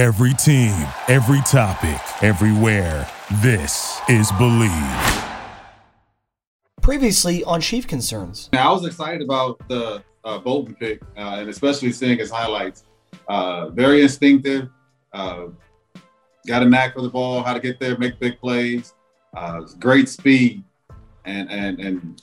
[0.00, 0.72] Every team,
[1.08, 3.06] every topic, everywhere.
[3.42, 5.24] This is Believe.
[6.80, 8.48] Previously on Chief Concerns.
[8.50, 12.84] Now, I was excited about the uh, Bolton pick, uh, and especially seeing his highlights.
[13.28, 14.70] Uh, very instinctive,
[15.12, 15.48] uh,
[16.46, 18.94] got a knack for the ball, how to get there, make big plays,
[19.36, 20.64] uh, great speed,
[21.26, 22.22] and and and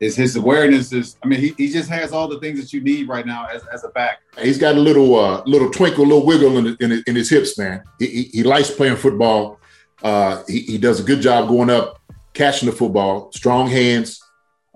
[0.00, 1.16] his his awareness is.
[1.24, 3.64] I mean, he, he just has all the things that you need right now as,
[3.72, 4.20] as a back.
[4.40, 7.82] He's got a little uh, little twinkle, little wiggle in, in, in his hips, man.
[7.98, 9.58] He, he, he likes playing football.
[10.02, 12.00] Uh, he, he does a good job going up,
[12.32, 14.22] catching the football, strong hands,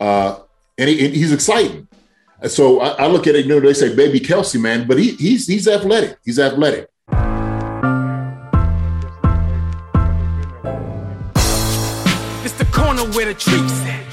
[0.00, 0.40] uh,
[0.76, 1.86] and he, and he's exciting.
[2.48, 5.12] So I, I, look at it, you know, they say baby Kelce, man, but he,
[5.12, 6.18] he's he's athletic.
[6.24, 6.88] He's athletic.
[12.44, 14.11] It's the corner where the treats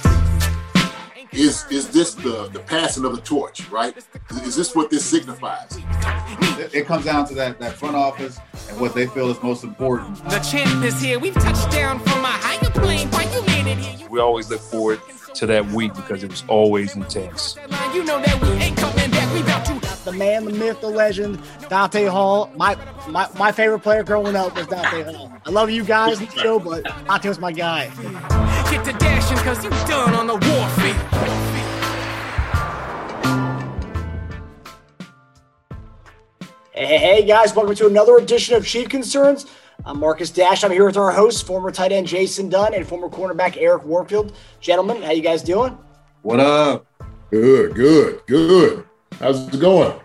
[1.31, 3.95] Is is this the the passing of the torch, right?
[4.43, 5.77] Is this what this signifies?
[6.57, 9.63] It, it comes down to that that front office and what they feel is most
[9.63, 10.17] important.
[10.29, 11.19] The champ is here.
[11.19, 13.09] We've touched down from a higher plane.
[13.09, 14.09] Why you landed here?
[14.09, 15.01] We always look forward
[15.35, 17.55] to that week because it was always intense.
[17.93, 18.77] You know that we ain't
[20.09, 22.51] The man, the myth, the legend, Dante Hall.
[22.55, 22.75] My
[23.07, 25.31] my, my favorite player growing up was Dante Hall.
[25.45, 27.89] I love you guys in the show, but Dante was my guy.
[28.71, 30.95] Get to dashing because you done on the warfield.
[36.73, 39.45] Hey, hey, guys, welcome to another edition of Chief Concerns.
[39.85, 40.63] I'm Marcus Dash.
[40.63, 44.33] I'm here with our hosts, former tight end Jason Dunn and former cornerback Eric Warfield.
[44.59, 45.77] Gentlemen, how you guys doing?
[46.23, 46.87] What up?
[47.29, 48.88] Good, good, good.
[49.19, 49.99] How's it going?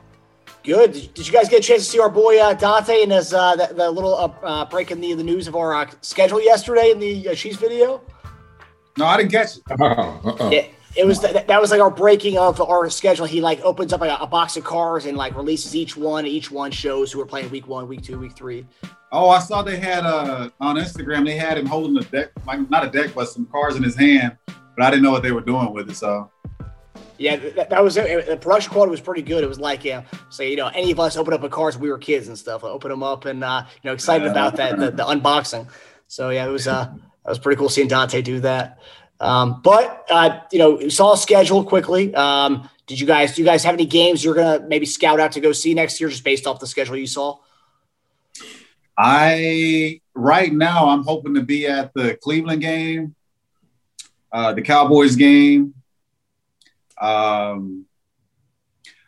[0.65, 0.93] Good.
[0.93, 3.35] Did, did you guys get a chance to see our boy uh, Dante and his
[3.35, 6.91] uh, the, the little uh, uh, breaking the, the news of our uh, schedule yesterday
[6.91, 8.01] in the uh, Chiefs video?
[8.97, 9.63] No, I didn't catch it.
[9.71, 10.51] Uh-uh, uh-uh.
[10.51, 13.27] Yeah, it was that, that was like our breaking of our schedule.
[13.27, 16.27] He like opens up a, a box of cars and like releases each one.
[16.27, 18.67] Each one shows who are playing week one, week two, week three.
[19.13, 21.27] Oh, I saw they had uh on Instagram.
[21.27, 23.97] They had him holding a deck, like not a deck, but some cars in his
[23.97, 24.39] hand.
[24.47, 25.95] But I didn't know what they were doing with it.
[25.95, 26.31] So
[27.17, 28.27] Yeah, that, that was it.
[28.27, 29.45] The production quality was pretty good.
[29.45, 31.85] It was like, yeah, so you know, any of us open up a cars when
[31.85, 34.79] we were kids and stuff, open them up and, uh, you know, excited about that,
[34.79, 35.69] the, the unboxing.
[36.09, 36.93] So, yeah, it was, uh,
[37.25, 38.81] that was pretty cool seeing Dante do that.
[39.21, 42.13] Um, but, uh, you know, you saw a schedule quickly.
[42.15, 45.33] Um, did you guys, do you guys have any games you're to maybe scout out
[45.33, 47.39] to go see next year just based off the schedule you saw?
[48.99, 53.15] I right now I'm hoping to be at the Cleveland game,
[54.33, 55.75] uh, the Cowboys game.
[57.01, 57.87] Um,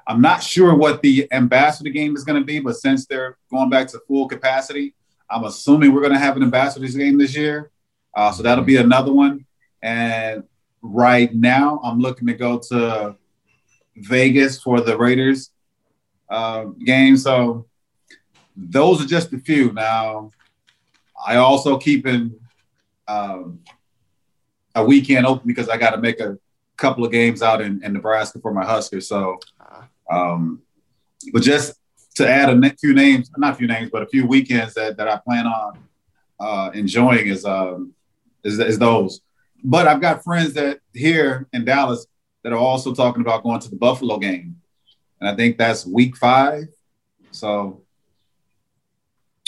[0.07, 3.71] I'm not sure what the ambassador game is going to be, but since they're going
[3.71, 4.95] back to full capacity,
[5.29, 7.71] I'm assuming we're going to have an ambassadors game this year.
[8.15, 9.45] Uh, so that'll be another one.
[9.83, 10.45] And
[10.81, 13.17] right now, I'm looking to go to
[13.97, 15.51] Vegas for the Raiders
[16.31, 17.17] uh, game.
[17.17, 17.67] So
[18.57, 19.73] those are just a few.
[19.73, 20.31] Now,
[21.27, 22.39] I also keeping
[23.09, 23.61] um,
[24.75, 26.39] a weekend open because I got to make a
[26.77, 29.09] couple of games out in, in Nebraska for my Huskers.
[29.09, 29.41] So,
[30.11, 30.63] um,
[31.33, 31.75] but just
[32.17, 35.09] to add a few names, not a few names, but a few weekends that, that
[35.09, 35.79] I plan on
[36.41, 37.93] uh, enjoying is, um,
[38.45, 39.21] is is those.
[39.65, 42.07] But I've got friends that here in Dallas
[42.43, 44.57] that are also talking about going to the Buffalo game,
[45.21, 46.69] and I think that's week five.
[47.33, 47.83] So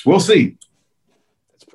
[0.04, 0.56] we'll see.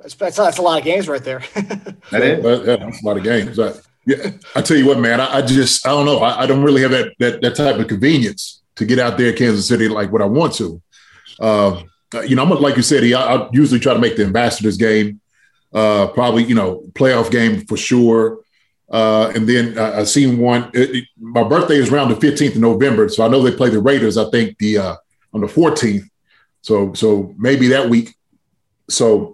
[0.02, 1.44] That's, that's, that's a lot of games right there.
[2.12, 2.68] That is.
[2.68, 3.58] Yeah, that's a lot of games.
[3.58, 3.74] I,
[4.06, 6.20] yeah, I tell you what, man, I, I just I don't know.
[6.20, 9.30] I, I, don't really have that, that that type of convenience to get out there
[9.30, 10.82] in Kansas City like what I want to.
[11.40, 11.84] Uh,
[12.28, 15.22] you know, I'm like you said, I, I usually try to make the ambassadors game,
[15.74, 18.40] uh, probably you know playoff game for sure.
[18.92, 20.70] Uh, and then I, I seen one.
[20.74, 23.70] It, it, my birthday is around the 15th of November, so I know they play
[23.70, 24.18] the Raiders.
[24.18, 24.96] I think the uh,
[25.34, 26.04] on the 14th.
[26.62, 28.16] So so maybe that week.
[28.90, 29.33] So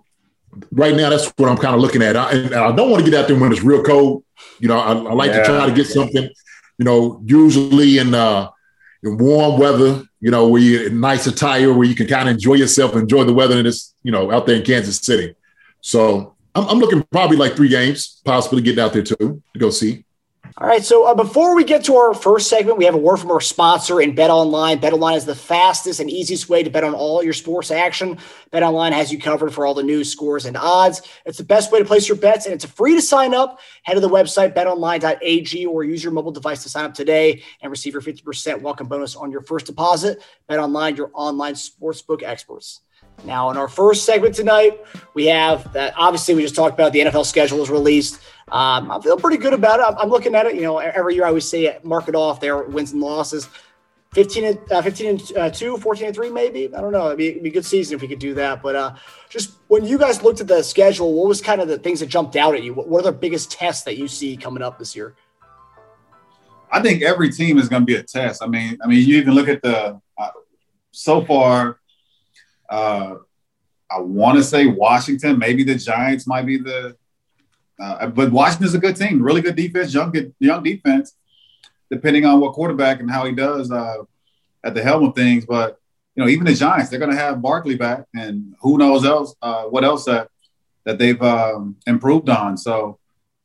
[0.71, 2.15] right now, that's what I'm kind of looking at.
[2.17, 4.23] I, and I don't want to get out there when it's real cold.
[4.59, 5.39] You know, I, I like Yeah.
[5.39, 6.29] to try to get something.
[6.77, 8.49] You know, usually in uh,
[9.03, 10.03] in warm weather.
[10.21, 13.23] You know, where you in nice attire, where you can kind of enjoy yourself, enjoy
[13.23, 13.93] the weather and this.
[14.03, 15.33] You know, out there in Kansas City.
[15.81, 19.69] So I'm, I'm looking probably like three games, possibly getting out there too to go
[19.69, 20.03] see.
[20.57, 20.83] All right.
[20.83, 23.39] So uh, before we get to our first segment, we have a word from our
[23.39, 24.79] sponsor in Bet Online.
[24.79, 28.17] Bet Online is the fastest and easiest way to bet on all your sports action.
[28.51, 31.01] Bet Online has you covered for all the news, scores, and odds.
[31.25, 33.59] It's the best way to place your bets, and it's free to sign up.
[33.83, 37.69] Head to the website betonline.ag or use your mobile device to sign up today and
[37.69, 40.21] receive your 50% welcome bonus on your first deposit.
[40.47, 42.81] Bet Online, your online sportsbook experts.
[43.25, 44.79] Now, in our first segment tonight,
[45.13, 45.93] we have that.
[45.97, 48.21] Obviously, we just talked about the NFL schedule is released.
[48.51, 49.83] Um, I feel pretty good about it.
[49.83, 50.55] I'm, I'm looking at it.
[50.55, 53.47] You know, every year I always say mark it off there, wins and losses.
[54.13, 57.19] 15 and uh, 15 and uh, 2 14 and 3 maybe i don't know it'd
[57.19, 58.95] be, it'd be a good season if we could do that but uh
[59.29, 62.07] just when you guys looked at the schedule what was kind of the things that
[62.07, 64.79] jumped out at you what, what are the biggest tests that you see coming up
[64.79, 65.13] this year
[66.71, 68.43] I think every team is going to be a test.
[68.43, 70.29] I mean, I mean, you even look at the uh,
[70.91, 71.78] so far.
[72.69, 73.15] Uh,
[73.91, 76.95] I want to say Washington, maybe the Giants might be the,
[77.79, 81.15] uh, but Washington's a good team, really good defense, young young defense,
[81.89, 84.03] depending on what quarterback and how he does uh,
[84.63, 85.45] at the helm of things.
[85.45, 85.79] But
[86.15, 89.33] you know, even the Giants, they're going to have Barkley back, and who knows else
[89.41, 90.29] uh, what else that
[90.85, 92.57] that they've um, improved on.
[92.57, 92.99] So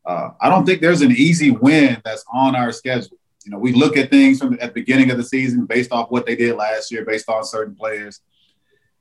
[0.04, 3.16] uh, I don't think there's an easy win that's on our schedule.
[3.44, 5.92] You know, we look at things from the, at the beginning of the season based
[5.92, 8.20] off what they did last year, based on certain players,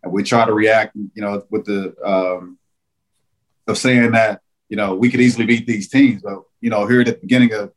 [0.04, 0.96] and we try to react.
[0.96, 2.58] You know, with the um,
[3.68, 7.02] of saying that you know we could easily beat these teams, but you know, here
[7.02, 7.72] at the beginning of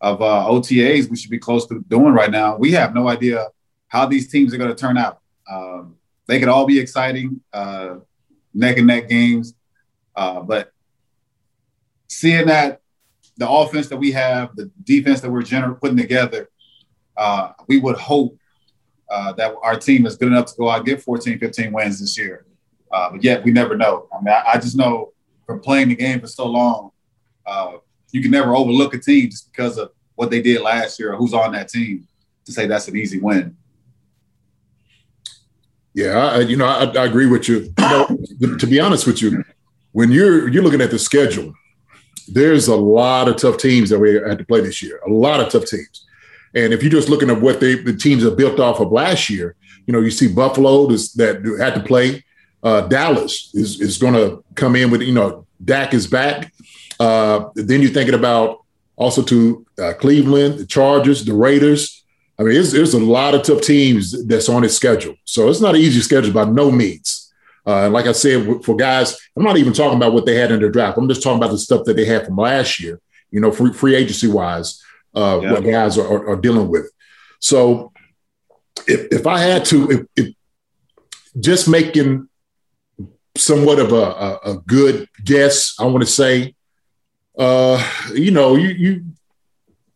[0.00, 2.56] of uh, OTAs, we should be close to doing right now.
[2.56, 3.48] We have no idea
[3.88, 5.20] how these teams are going to turn out.
[5.50, 5.96] Um,
[6.26, 7.96] they could all be exciting, uh,
[8.54, 9.54] neck and neck games,
[10.14, 10.72] uh, but
[12.08, 12.80] seeing that
[13.36, 16.48] the offense that we have, the defense that we're gener- putting together,
[17.16, 18.38] uh, we would hope
[19.10, 22.00] uh, that our team is good enough to go out and get 14, 15 wins
[22.00, 22.46] this year.
[22.92, 24.08] Uh, but yet we never know.
[24.12, 25.12] I mean, I, I, just know
[25.46, 26.90] from playing the game for so long,
[27.46, 27.74] uh,
[28.12, 31.16] you can never overlook a team just because of what they did last year or
[31.16, 32.06] who's on that team
[32.44, 33.56] to say that's an easy win.
[35.94, 37.72] Yeah, I, you know, I, I agree with you.
[37.78, 39.44] you know, to be honest with you,
[39.92, 41.52] when you're you're looking at the schedule,
[42.28, 45.00] there's a lot of tough teams that we had to play this year.
[45.06, 46.06] A lot of tough teams.
[46.54, 49.30] And if you're just looking at what they the teams are built off of last
[49.30, 49.54] year,
[49.86, 52.24] you know, you see Buffalo that had to play.
[52.62, 56.52] Uh, Dallas is is going to come in with you know Dak is back.
[56.98, 58.64] Uh, then you're thinking about
[58.96, 62.04] also to uh, Cleveland, the Chargers, the Raiders.
[62.38, 65.14] I mean, there's, a lot of tough teams that's on his schedule.
[65.24, 67.32] So it's not an easy schedule by no means.
[67.66, 70.60] Uh, like I said, for guys, I'm not even talking about what they had in
[70.60, 70.96] their draft.
[70.96, 73.00] I'm just talking about the stuff that they had from last year,
[73.30, 74.82] you know, free, free agency wise,
[75.14, 75.52] uh, yeah.
[75.52, 76.90] what guys are, are, are, dealing with.
[77.40, 77.92] So
[78.86, 80.34] if, if I had to, if, if
[81.38, 82.28] just making
[83.36, 86.54] somewhat of a, a, a, good guess, I want to say,
[87.38, 87.82] uh,
[88.14, 89.04] you know, you, you,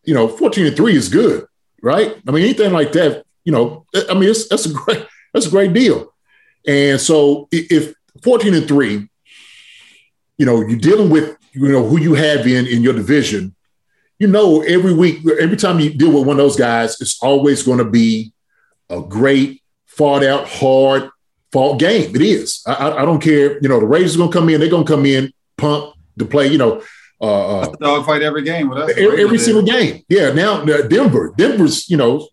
[0.05, 1.47] you know, 14 and three is good,
[1.83, 2.17] right?
[2.27, 5.51] I mean, anything like that, you know, I mean, it's, that's a great, that's a
[5.51, 6.13] great deal.
[6.67, 9.09] And so if 14 and three,
[10.39, 13.55] you know, you're dealing with, you know, who you have in in your division,
[14.19, 17.63] you know, every week, every time you deal with one of those guys, it's always
[17.63, 18.33] going to be
[18.89, 21.11] a great, fought out, hard
[21.55, 22.15] fought game.
[22.15, 22.63] It is.
[22.67, 23.59] I, I don't care.
[23.61, 24.61] You know, the Raiders are going to come in.
[24.61, 26.49] They're going to come in, pump to play.
[26.49, 26.83] You know,
[27.21, 28.73] uh, uh dogfight every game.
[28.73, 30.03] Every, every single game.
[30.09, 30.33] Yeah.
[30.33, 32.29] Now Denver, Denver's, you know,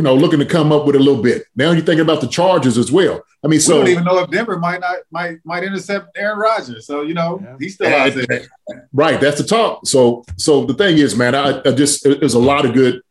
[0.00, 1.42] you know, looking to come up with a little bit.
[1.54, 3.22] Now you're thinking about the Chargers as well.
[3.44, 6.38] I mean, so we don't even know if Denver might not might might intercept Aaron
[6.38, 6.86] Rodgers.
[6.86, 7.56] So you know, yeah.
[7.60, 8.46] he's still out there.
[8.94, 9.86] Right, that's the talk.
[9.86, 13.02] So so the thing is, man, I, I just there's a lot of good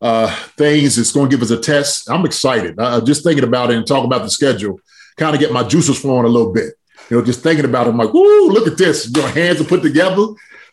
[0.00, 0.96] uh, things.
[0.96, 2.08] It's going to give us a test.
[2.08, 2.78] I'm excited.
[2.78, 4.78] I, am just thinking about it and talking about the schedule,
[5.16, 6.74] kind of get my juices flowing a little bit.
[7.10, 9.10] You know, just thinking about it, I'm like, whoo, look at this.
[9.12, 10.22] Your hands are put together.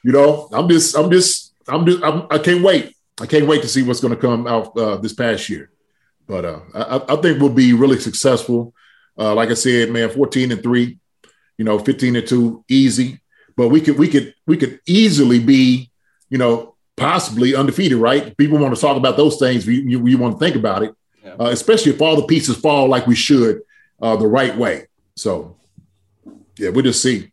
[0.04, 2.94] You know, I'm just, I'm just, I'm just, I'm, I can't wait.
[3.20, 5.72] I can't wait to see what's going to come out uh, this past year.
[6.28, 8.74] But uh, I, I, think we'll be really successful.
[9.18, 10.98] Uh, like I said, man, 14 and three,
[11.58, 13.22] you know, 15 and two, easy.
[13.56, 15.92] But we could we could we could easily be,
[16.30, 18.36] you know, possibly undefeated, right?
[18.38, 19.66] People want to talk about those things.
[19.66, 20.94] You, you, you want to think about it,
[21.24, 21.36] yeah.
[21.40, 23.62] uh, especially if all the pieces fall like we should
[24.02, 24.88] uh, the right way.
[25.16, 25.57] So,
[26.57, 27.31] yeah, we'll just see.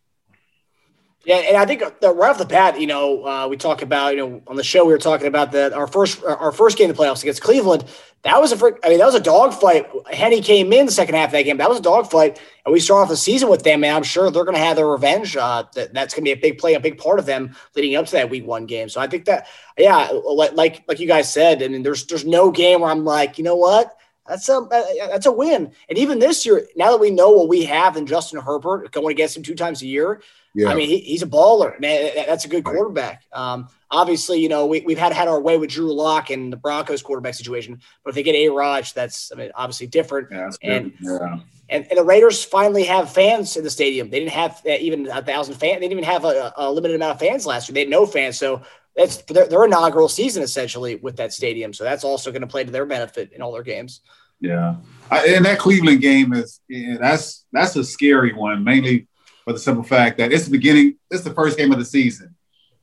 [1.24, 4.16] Yeah, and I think right off the bat, you know, uh, we talk about, you
[4.16, 6.96] know, on the show we were talking about that our first our first game of
[6.96, 7.84] the playoffs against Cleveland.
[8.22, 9.88] That was a I mean, that was a dogfight.
[10.12, 11.58] Henne came in the second half of that game.
[11.58, 13.84] That was a dogfight, and we start off the season with them.
[13.84, 15.36] And I'm sure they're going to have their revenge.
[15.36, 17.94] Uh, that, that's going to be a big play, a big part of them leading
[17.94, 18.88] up to that Week One game.
[18.88, 19.46] So I think that,
[19.78, 23.38] yeah, like like you guys said, I mean, there's there's no game where I'm like,
[23.38, 24.66] you know what, that's a
[25.08, 25.72] that's a win.
[25.88, 29.12] And even this year, now that we know what we have in Justin Herbert going
[29.12, 30.20] against him two times a year,
[30.54, 30.68] yeah.
[30.68, 32.10] I mean, he, he's a baller, man.
[32.14, 33.24] That's a good quarterback.
[33.32, 36.56] Um, obviously, you know, we, we've had had our way with Drew Lock and the
[36.56, 40.28] Broncos quarterback situation, but if they get A-Rod, that's I mean, obviously different.
[40.30, 41.38] Yeah, and, yeah.
[41.70, 44.10] and and the Raiders finally have fans in the stadium.
[44.10, 45.76] They didn't have uh, even a thousand fans.
[45.76, 47.74] They didn't even have a, a, limited amount of fans last year.
[47.74, 48.60] They had no fans, so
[48.94, 51.72] that's their, their inaugural season essentially with that stadium.
[51.72, 54.02] So that's also going to play to their benefit in all their games.
[54.38, 54.74] Yeah,
[55.10, 59.06] I, and that Cleveland game is yeah, that's that's a scary one, mainly
[59.44, 62.34] for the simple fact that it's the beginning, it's the first game of the season.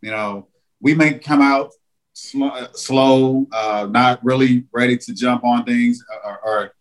[0.01, 0.47] You know,
[0.81, 1.71] we may come out
[2.13, 6.73] slow, slow uh, not really ready to jump on things or, or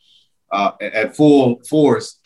[0.50, 2.18] uh, at full force.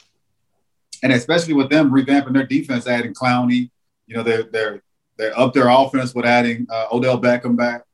[1.03, 3.71] And especially with them revamping their defense, adding Clowney,
[4.07, 4.83] you know, they're they're
[5.17, 7.85] they're up their offense with adding uh, Odell Beckham back,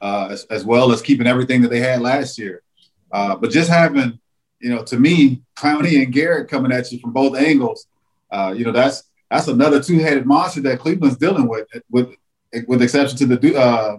[0.00, 2.62] uh, as, as, well as keeping everything that they had last year.
[3.10, 4.18] Uh, but just having,
[4.60, 7.86] you know, to me, Clowney and Garrett coming at you from both angles,
[8.30, 12.14] uh, you know, that's that's another two-headed monster that Cleveland's dealing with, with
[12.66, 13.98] with exception to the uh,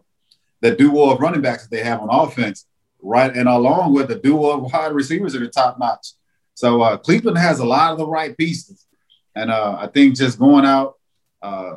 [0.61, 2.65] the duo of running backs that they have on offense,
[3.01, 6.13] right, and along with the duo of wide receivers that are top notch.
[6.55, 8.85] So uh, Cleveland has a lot of the right pieces,
[9.35, 10.95] and uh, I think just going out
[11.41, 11.75] uh,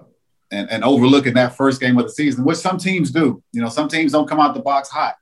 [0.51, 3.43] and, and overlooking that first game of the season, which some teams do.
[3.53, 5.17] You know, some teams don't come out the box hot.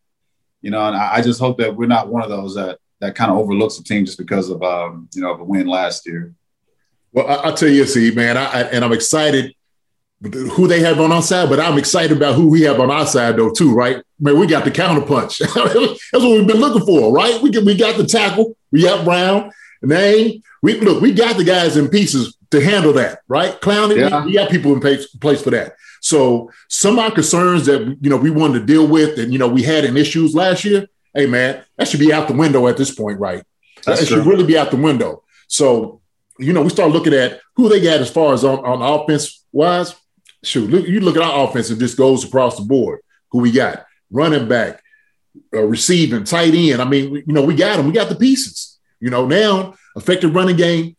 [0.62, 3.14] You know, and I, I just hope that we're not one of those that that
[3.14, 6.06] kind of overlooks a team just because of um, you know of a win last
[6.06, 6.34] year.
[7.12, 9.54] Well, I, will tell you, see, man, I, I, and I'm excited
[10.22, 13.06] who they have on our side, but I'm excited about who we have on our
[13.06, 14.02] side though too, right?
[14.18, 15.38] Man, we got the counterpunch.
[16.12, 17.40] That's what we've been looking for, right?
[17.40, 19.50] We get, we got the tackle, we got Brown,
[19.82, 20.42] name.
[20.62, 23.58] We look, we got the guys in pieces to handle that, right?
[23.62, 24.24] Clowning, yeah.
[24.24, 25.76] we, got people in place, place for that.
[26.02, 29.38] So some of our concerns that you know we wanted to deal with, and you
[29.38, 30.86] know we had in issues last year.
[31.14, 33.42] Hey man, that should be out the window at this point, right?
[33.84, 34.18] That's it true.
[34.18, 35.22] should really be out the window.
[35.48, 36.00] So
[36.40, 39.44] you know we start looking at who they got as far as on, on offense
[39.52, 39.94] wise
[40.42, 43.00] shoot, look, you look at our offense, it just goes across the board.
[43.30, 43.84] Who we got?
[44.10, 44.82] Running back,
[45.54, 46.82] uh, receiving, tight end.
[46.82, 47.86] I mean, you know, we got them.
[47.86, 48.78] We got the pieces.
[49.00, 50.96] You know, now effective running game.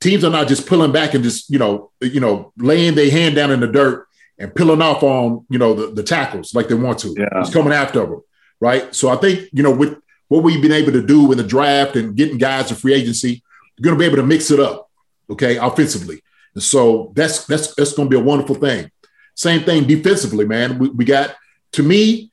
[0.00, 3.34] Teams are not just pulling back and just you know, you know, laying their hand
[3.34, 4.06] down in the dirt
[4.38, 7.14] and peeling off on you know the, the tackles like they want to.
[7.16, 7.40] Yeah.
[7.40, 8.22] It's coming after them,
[8.60, 8.94] right?
[8.94, 9.96] So I think you know with
[10.28, 13.42] what we've been able to do in the draft and getting guys to free agency,
[13.78, 14.90] you're going to be able to mix it up,
[15.30, 16.22] okay, offensively.
[16.54, 18.90] And so that's that's that's going to be a wonderful thing.
[19.34, 20.78] Same thing defensively, man.
[20.78, 21.36] We, we got
[21.72, 22.30] to me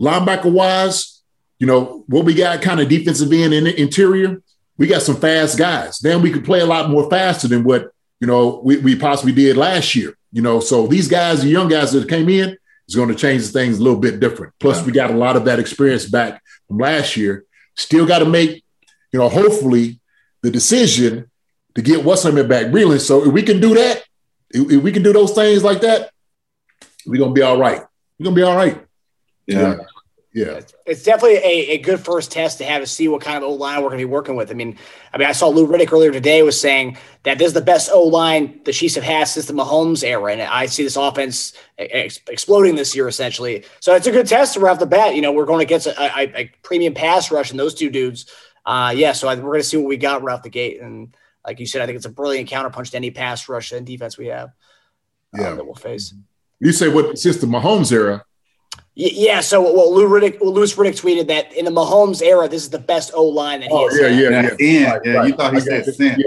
[0.00, 1.22] linebacker wise,
[1.58, 4.42] you know what we got kind of defensive end in the interior.
[4.78, 5.98] We got some fast guys.
[5.98, 9.32] Then we could play a lot more faster than what you know we, we possibly
[9.32, 10.16] did last year.
[10.32, 12.56] You know, so these guys, the young guys that came in,
[12.88, 14.52] is going to change things a little bit different.
[14.58, 17.44] Plus, we got a lot of that experience back from last year.
[17.76, 18.64] Still got to make,
[19.12, 19.99] you know, hopefully
[20.42, 21.30] the decision
[21.74, 22.98] to get what's name back really.
[22.98, 24.02] So if we can do that,
[24.50, 26.10] if we can do those things like that,
[27.06, 27.82] we're gonna be all right.
[28.18, 28.80] We're gonna be all right.
[29.46, 29.76] Yeah.
[30.32, 30.60] Yeah.
[30.86, 33.52] It's definitely a, a good first test to have to see what kind of O
[33.52, 34.52] line we're going to be working with.
[34.52, 34.78] I mean,
[35.12, 37.90] I mean, I saw Lou Riddick earlier today was saying that this is the best
[37.92, 41.52] O line the Chiefs have had since the Mahomes era, and I see this offense
[41.78, 43.64] ex- exploding this year essentially.
[43.80, 45.16] So it's a good test right off the bat.
[45.16, 48.26] You know, we're going against a, a, a premium pass rush and those two dudes.
[48.70, 50.80] Uh, yeah, so I, we're going to see what we got right off the gate,
[50.80, 51.12] and
[51.44, 54.16] like you said, I think it's a brilliant counterpunch to any pass rush and defense
[54.16, 54.50] we have.
[55.34, 56.14] Um, yeah, that we'll face.
[56.60, 58.24] You say what since the Mahomes era?
[58.94, 62.62] Yeah, so well, Lou Riddick, well, Louis Riddick tweeted that in the Mahomes era, this
[62.62, 63.98] is the best O line that he oh, has.
[63.98, 64.50] Yeah, yeah, yeah, yeah.
[64.60, 65.12] Yeah, right, yeah.
[65.14, 65.26] Right.
[65.26, 66.22] You thought he said since.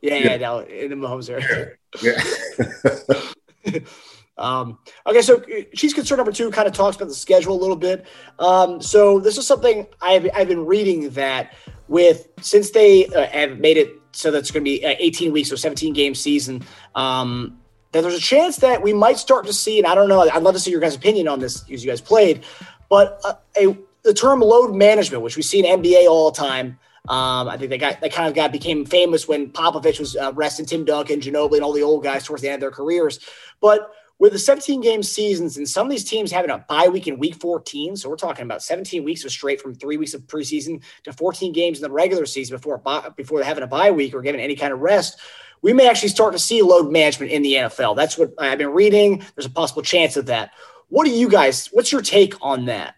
[0.00, 0.36] Yeah, yeah, yeah.
[0.38, 1.72] No, in the Mahomes era.
[2.00, 3.80] Yeah.
[4.38, 5.42] um, okay, so
[5.74, 8.06] she's concerned number two kind of talks about the schedule a little bit.
[8.38, 11.54] Um, so this is something I've I've been reading that
[11.88, 15.56] with since they uh, have made it so that's going to be 18 weeks, so
[15.56, 16.62] 17 game season.
[16.94, 17.58] Um,
[17.92, 20.42] that there's a chance that we might start to see, and I don't know, I'd
[20.42, 22.44] love to see your guys' opinion on this because you guys played,
[22.88, 26.78] but uh, a the term load management, which we see in NBA all the time.
[27.08, 30.32] Um, I think they got they kind of got became famous when Popovich was uh,
[30.34, 33.20] resting Tim Duncan, Ginobili, and all the old guys towards the end of their careers.
[33.60, 33.92] But
[34.22, 37.18] with the 17 game seasons and some of these teams having a bye week in
[37.18, 40.80] week 14, so we're talking about 17 weeks of straight from three weeks of preseason
[41.02, 42.80] to 14 games in the regular season before
[43.16, 45.18] before having a bye week or given any kind of rest.
[45.60, 47.96] We may actually start to see load management in the NFL.
[47.96, 49.24] That's what I've been reading.
[49.34, 50.52] There's a possible chance of that.
[50.88, 51.66] What do you guys?
[51.72, 52.94] What's your take on that?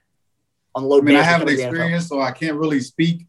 [0.75, 1.27] On load I mean, management.
[1.27, 3.25] I haven't experienced, so I can't really speak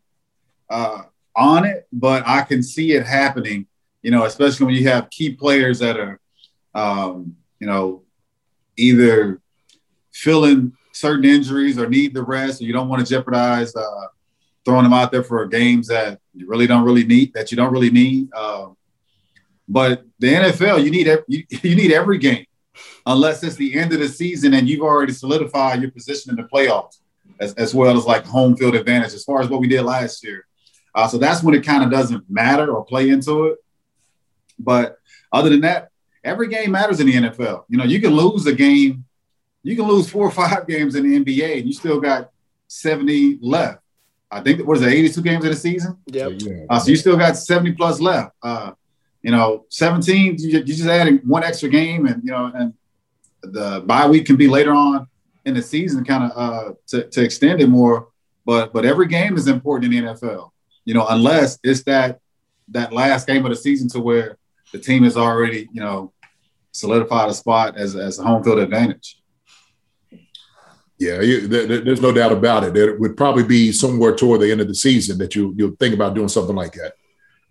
[0.69, 3.67] uh, on it, but I can see it happening.
[4.01, 6.19] You know, especially when you have key players that are.
[6.73, 8.03] Um, you know,
[8.77, 9.41] either
[10.11, 14.07] feeling certain injuries or need the rest, or you don't want to jeopardize uh,
[14.63, 17.73] throwing them out there for games that you really don't really need, that you don't
[17.73, 18.29] really need.
[18.35, 18.67] Uh,
[19.67, 22.45] but the NFL, you need every, you, you need every game,
[23.07, 26.43] unless it's the end of the season and you've already solidified your position in the
[26.43, 26.99] playoffs,
[27.39, 30.23] as, as well as like home field advantage, as far as what we did last
[30.23, 30.45] year.
[30.93, 33.57] Uh, so that's when it kind of doesn't matter or play into it.
[34.59, 34.99] But
[35.31, 35.89] other than that,
[36.25, 37.63] every game matters in the NFL.
[37.69, 39.05] You know, you can lose a game,
[39.63, 42.31] you can lose four or five games in the NBA, and you still got
[42.67, 43.79] 70 left.
[44.29, 45.97] I think what is it, 82 games in the season?
[46.07, 46.33] Yep.
[46.69, 48.35] Uh, so you still got 70 plus left.
[48.41, 48.71] Uh,
[49.21, 52.73] you know, 17, you, you just adding one extra game, and you know, and
[53.41, 55.07] the bye week can be later on.
[55.45, 58.07] in the season, kind of uh, to, to extend it more.
[58.45, 60.51] But but every game is important in the NFL,
[60.85, 62.19] you know, unless it's that
[62.69, 64.37] that last game of the season to where
[64.71, 66.11] the team is already, you know,
[66.75, 69.21] solidified a spot as as a home field advantage.
[70.97, 72.77] Yeah, you, there, there's no doubt about it.
[72.77, 75.93] It would probably be somewhere toward the end of the season that you you'll think
[75.93, 76.93] about doing something like that.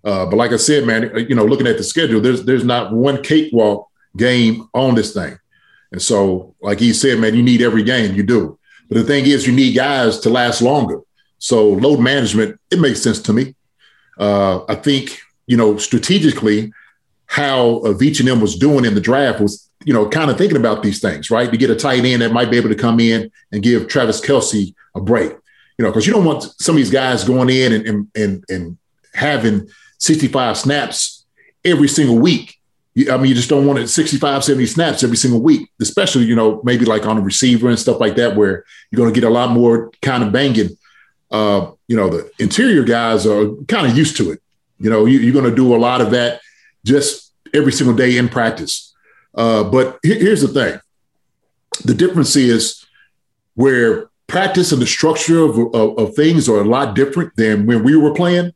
[0.03, 2.93] Uh, but like I said, man, you know, looking at the schedule, there's there's not
[2.93, 5.39] one cakewalk game on this thing.
[5.93, 8.15] And so, like he said, man, you need every game.
[8.15, 8.59] You do.
[8.89, 11.01] But the thing is, you need guys to last longer.
[11.39, 13.55] So load management, it makes sense to me.
[14.19, 16.73] Uh, I think, you know, strategically,
[17.35, 20.85] how uh, them was doing in the draft was, you know, kind of thinking about
[20.85, 21.51] these things, right?
[21.51, 24.21] To get a tight end that might be able to come in and give Travis
[24.21, 25.33] Kelce a break,
[25.77, 28.45] you know, because you don't want some of these guys going in and, and, and,
[28.49, 28.79] and
[29.15, 31.25] having 65 snaps
[31.65, 32.57] every single week
[33.11, 36.37] I mean, you just don't want it 65, 70 snaps every single week, especially, you
[36.37, 39.27] know, maybe like on a receiver and stuff like that, where you're going to get
[39.27, 40.79] a lot more kind of banging.
[41.29, 44.41] Uh, you know, the interior guys are kind of used to it.
[44.79, 46.41] You know, you, are going to do a lot of that
[46.85, 47.24] just
[47.55, 48.93] every single day in practice.
[49.35, 50.81] Uh, but here's the thing
[51.85, 52.85] the difference is
[53.55, 57.83] where practice and the structure of, of, of things are a lot different than when
[57.83, 58.53] we were playing.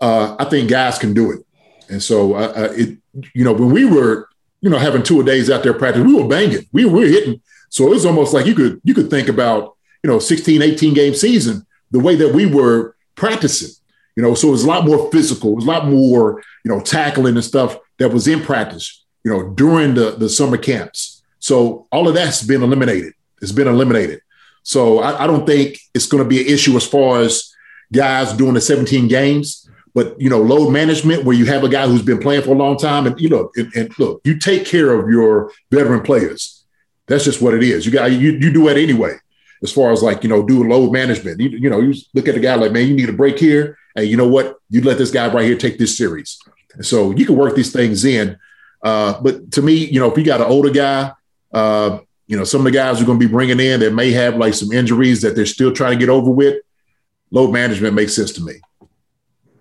[0.00, 1.44] Uh, I think guys can do it.
[1.88, 2.98] And so uh, uh it,
[3.34, 4.28] you know, when we were,
[4.60, 7.40] you know, having two a days out there practice, we were banging, we were hitting.
[7.70, 10.94] So it was almost like you could you could think about, you know, 16, 18
[10.94, 13.70] game season, the way that we were practicing.
[14.16, 16.70] You know, so it was a lot more physical, it was a lot more, you
[16.70, 21.22] know, tackling and stuff that was in practice, you know, during the, the summer camps.
[21.38, 23.12] So all of that's been eliminated.
[23.40, 24.22] It's been eliminated.
[24.62, 27.54] So I, I don't think it's going to be an issue as far as
[27.92, 29.68] guys doing the 17 games.
[29.94, 32.58] But you know, load management where you have a guy who's been playing for a
[32.58, 36.64] long time, and you know, and, and look, you take care of your veteran players.
[37.08, 37.84] That's just what it is.
[37.84, 39.14] You got you you do it anyway.
[39.64, 41.40] As far as like you know, do load management.
[41.40, 43.76] You, you know, you look at the guy like, man, you need a break here,
[43.96, 44.58] and you know what?
[44.68, 46.38] You let this guy right here take this series.
[46.82, 48.38] So you can work these things in.
[48.82, 51.12] Uh, but to me, you know, if you got an older guy,
[51.52, 54.12] uh, you know, some of the guys are going to be bringing in that may
[54.12, 56.62] have like some injuries that they're still trying to get over with.
[57.30, 58.60] Load management makes sense to me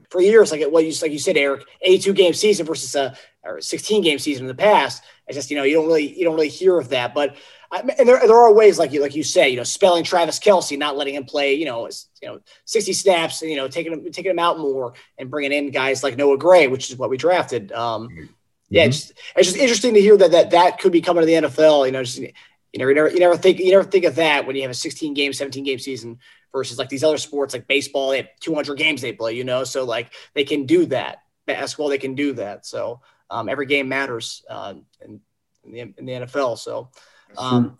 [0.10, 3.16] for years, like what you like you said, Eric, a two game season versus a
[3.44, 5.04] or 16 game season in the past.
[5.30, 7.36] I just you know you don't really you don't really hear of that, but
[7.72, 10.78] and there, there are ways like you like you say you know spelling Travis Kelce,
[10.78, 11.88] not letting him play you know
[12.22, 15.52] you know 60 snaps, and you know taking him taking him out more and bringing
[15.52, 17.72] in guys like Noah Gray, which is what we drafted.
[17.72, 18.26] Um, mm-hmm.
[18.72, 21.26] Yeah, it's just, it's just interesting to hear that that that could be coming to
[21.26, 21.86] the NFL.
[21.86, 22.32] You know, just you
[22.76, 24.76] know you never you never think you never think of that when you have a
[24.76, 26.20] 16 game, 17 game season
[26.52, 29.64] versus like these other sports like baseball, they have 200 games they play, you know,
[29.64, 31.24] so like they can do that.
[31.46, 32.66] Basketball, they can do that.
[32.66, 35.22] So um, every game matters uh, in,
[35.64, 36.58] in, the, in, the, NFL.
[36.58, 36.90] So,
[37.38, 37.78] um,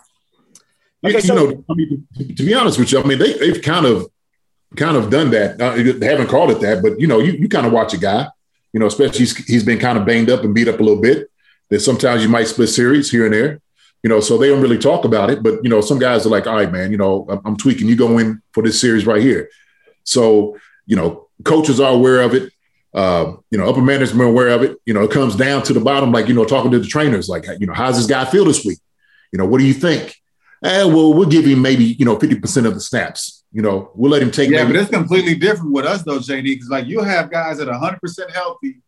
[1.04, 3.34] okay, you, so, know, I mean, to, to, be honest with you, I mean, they,
[3.34, 4.08] they've kind of
[4.76, 5.60] kind of done that.
[5.60, 7.98] Uh, they haven't called it that, but you know, you, you kind of watch a
[7.98, 8.28] guy,
[8.74, 11.02] you know, especially he's, he's been kind of banged up and beat up a little
[11.02, 11.30] bit.
[11.70, 13.62] That sometimes you might split series here and there
[14.04, 15.44] you know, so they don't really talk about it.
[15.44, 17.88] But you know, some guys are like, all right, man, you know, I'm, I'm tweaking.
[17.88, 19.50] You go in for this series right here.
[20.04, 22.52] So you know, coaches are aware of it.
[22.94, 24.78] Uh, you know, upper management aware of it.
[24.86, 27.30] You know, it comes down to the bottom, like you know, talking to the trainers,
[27.30, 28.80] like, you know, how's this guy feel this week?
[29.32, 30.16] You know, what do you think?
[30.64, 33.44] Eh, well, we'll give him maybe you know 50% of the snaps.
[33.52, 34.50] You know, we'll let him take.
[34.50, 37.58] Yeah, maybe- but it's completely different with us though, JD, because like you have guys
[37.58, 38.82] that are 100 percent healthy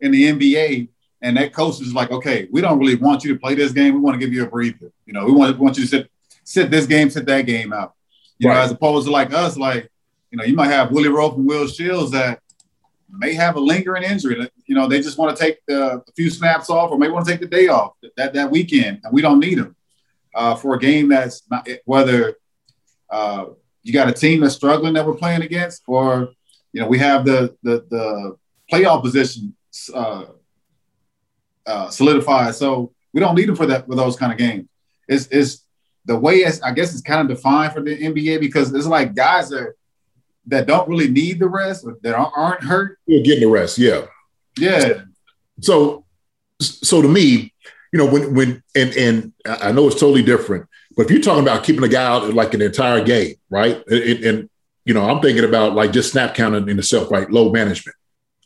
[0.00, 0.88] in the NBA
[1.22, 3.94] and that coach is like, okay, we don't really want you to play this game.
[3.94, 4.92] We want to give you a breather.
[5.04, 6.10] You know, we want, we want you to sit
[6.44, 7.94] sit this game, sit that game out.
[8.38, 8.54] You right.
[8.54, 9.90] know, as opposed to like us, like,
[10.30, 12.40] you know, you might have Willie Roaf and Will Shields that
[13.10, 14.48] may have a lingering injury.
[14.66, 17.26] You know, they just want to take the, a few snaps off or may want
[17.26, 19.74] to take the day off that, that weekend, and we don't need them
[20.38, 22.36] uh, for a game that's not, whether
[23.10, 23.46] uh,
[23.82, 26.30] you got a team that's struggling that we're playing against, or
[26.72, 28.36] you know, we have the the, the
[28.72, 29.56] playoff position
[29.92, 30.26] uh,
[31.66, 32.54] uh, solidified.
[32.54, 34.68] So we don't need them for that for those kind of games.
[35.08, 35.64] It's, it's
[36.04, 39.16] the way it's I guess it's kind of defined for the NBA because it's like
[39.16, 39.74] guys that
[40.46, 43.00] that don't really need the rest that aren't hurt.
[43.06, 44.06] You're getting the rest, yeah,
[44.56, 45.02] yeah.
[45.60, 46.04] So
[46.60, 47.52] so to me,
[47.92, 51.42] you know, when when and and I know it's totally different, but if you're talking
[51.42, 53.82] about keeping a guy out like an entire game, right?
[53.88, 54.50] And, and
[54.84, 57.30] you know, I'm thinking about like just snap counting in itself, right?
[57.30, 57.96] Low management.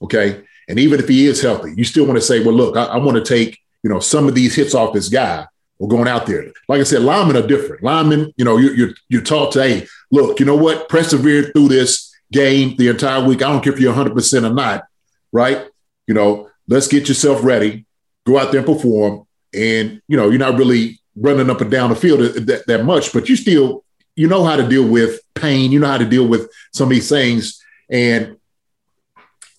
[0.03, 0.43] Okay.
[0.69, 2.97] And even if he is healthy, you still want to say, well, look, I, I
[2.99, 5.47] want to take, you know, some of these hits off this guy
[5.79, 6.53] or going out there.
[6.69, 7.83] Like I said, linemen are different.
[7.83, 10.89] Linemen, you know, you're, you're, you're taught to, hey, look, you know what?
[10.89, 13.43] Persevere through this game the entire week.
[13.43, 14.85] I don't care if you're 100% or not,
[15.33, 15.67] right?
[16.07, 17.87] You know, let's get yourself ready,
[18.27, 19.27] go out there and perform.
[19.55, 23.13] And, you know, you're not really running up and down the field that, that much,
[23.13, 23.85] but you still
[24.17, 25.73] you know how to deal with pain.
[25.73, 27.63] You know how to deal with some of these things.
[27.91, 28.37] And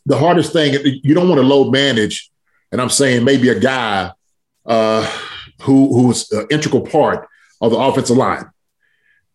[0.06, 2.29] the hardest thing you don't want to load manage.
[2.71, 4.12] And I'm saying maybe a guy
[4.65, 5.06] uh,
[5.62, 7.27] who who's an integral part
[7.62, 8.45] of the offensive line.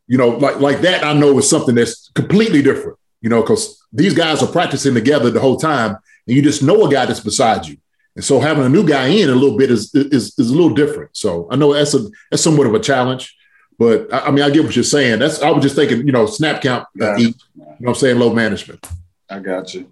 [0.07, 1.05] You know, like like that.
[1.05, 2.99] I know is something that's completely different.
[3.21, 6.87] You know, because these guys are practicing together the whole time, and you just know
[6.87, 7.79] a guy that's beside you.
[8.19, 10.75] And so having a new guy in a little bit is is, is a little
[10.75, 11.17] different.
[11.17, 12.01] So I know that's a
[12.33, 13.33] that's somewhat of a challenge.
[13.79, 15.21] But I, I mean, I get what you're saying.
[15.21, 17.95] That's I was just thinking, you know, snap count, uh, eat, you know, what I'm
[17.95, 18.85] saying low management.
[19.31, 19.89] I got you.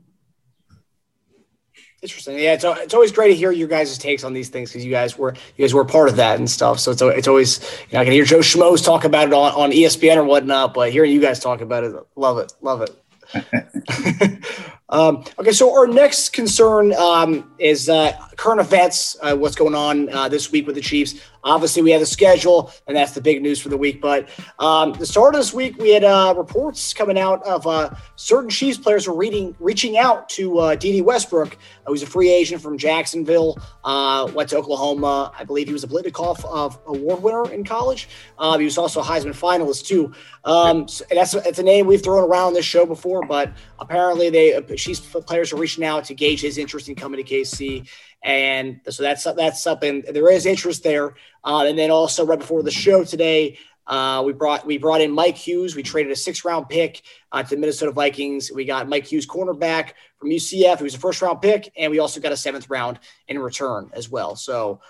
[2.03, 2.37] Interesting.
[2.37, 4.91] Yeah, it's, it's always great to hear your guys' takes on these things because you
[4.91, 6.81] guys were you guys were part of that and stuff.
[6.81, 7.61] So it's it's always
[7.91, 10.75] you know I can hear Joe Schmoes talk about it on, on ESPN or whatnot,
[10.75, 12.91] but hearing you guys talk about it, love it, love it.
[14.88, 20.12] Um, okay, so our next concern um, is uh, current events, uh, what's going on
[20.12, 21.14] uh, this week with the Chiefs.
[21.42, 24.01] Obviously, we have the schedule, and that's the big news for the week.
[24.01, 27.90] But um, the start of this week, we had uh, reports coming out of uh,
[28.16, 32.61] certain Chiefs players were reading, reaching out to uh, Dede Westbrook, who's a free agent
[32.61, 35.33] from Jacksonville, uh, went to Oklahoma.
[35.38, 38.09] I believe he was a Biletnikoff Award winner in college.
[38.38, 40.12] he was also a Heisman finalist, too.
[40.44, 44.55] Um, so that's, that's a name we've thrown around this show before, but apparently they
[44.77, 47.87] Chiefs players are reaching out to gauge his interest in coming to KC
[48.27, 50.03] and so that's that's something.
[50.03, 51.15] There is interest there.
[51.45, 55.12] Uh, and then also right before the show today, uh, we brought we brought in
[55.12, 55.77] Mike Hughes.
[55.77, 58.51] We traded a six round pick uh, to the Minnesota Vikings.
[58.53, 62.01] We got Mike Hughes, cornerback from UCF, who was a first round pick, and we
[62.01, 64.35] also got a seventh round in return as well.
[64.35, 64.81] So,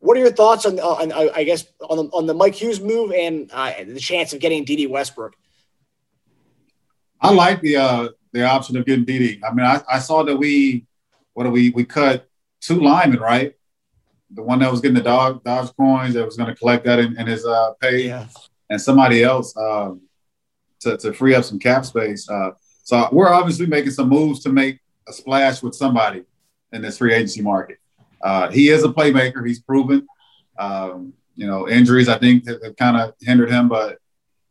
[0.00, 3.12] what are your thoughts on, on I guess on the, on the Mike Hughes move
[3.12, 5.34] and uh, the chance of getting Dede Westbrook?
[7.22, 9.42] I like the uh, the option of getting Dede.
[9.42, 10.86] I mean, I, I saw that we
[11.34, 12.28] what do we we cut
[12.60, 13.54] two linemen, right?
[14.32, 16.98] The one that was getting the dog Dodge coins that was going to collect that
[16.98, 18.26] in, in his uh, pay, yeah.
[18.68, 20.02] and somebody else um,
[20.80, 22.28] to, to free up some cap space.
[22.28, 22.50] Uh,
[22.84, 26.24] so we're obviously making some moves to make a splash with somebody
[26.72, 27.78] in this free agency market.
[28.22, 29.46] Uh, he is a playmaker.
[29.46, 30.06] He's proven.
[30.58, 33.98] Um, you know, injuries I think have, have kind of hindered him, but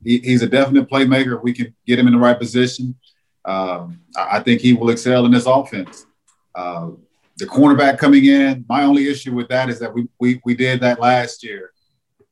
[0.03, 1.37] he, he's a definite playmaker.
[1.37, 2.95] If we can get him in the right position,
[3.45, 6.05] um, I, think he will excel in this offense.
[6.53, 6.91] Uh,
[7.37, 8.65] the cornerback coming in.
[8.67, 11.71] My only issue with that is that we we we did that last year,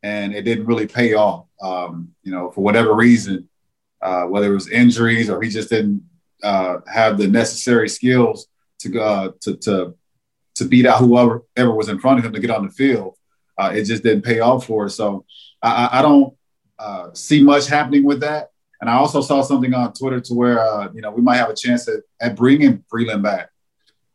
[0.04, 1.46] and it didn't really pay off.
[1.62, 3.48] Um, you know, for whatever reason,
[4.02, 6.04] uh, whether it was injuries or he just didn't
[6.44, 8.48] uh, have the necessary skills
[8.80, 9.96] to uh, to to
[10.56, 13.16] to beat out whoever ever was in front of him to get on the field.
[13.58, 14.96] Uh, it just didn't pay off for us.
[14.96, 15.26] So
[15.64, 16.36] I, I don't
[16.78, 18.52] uh, see much happening with that.
[18.80, 21.50] And I also saw something on Twitter to where uh, you know we might have
[21.50, 23.50] a chance at, at bringing Breeland back.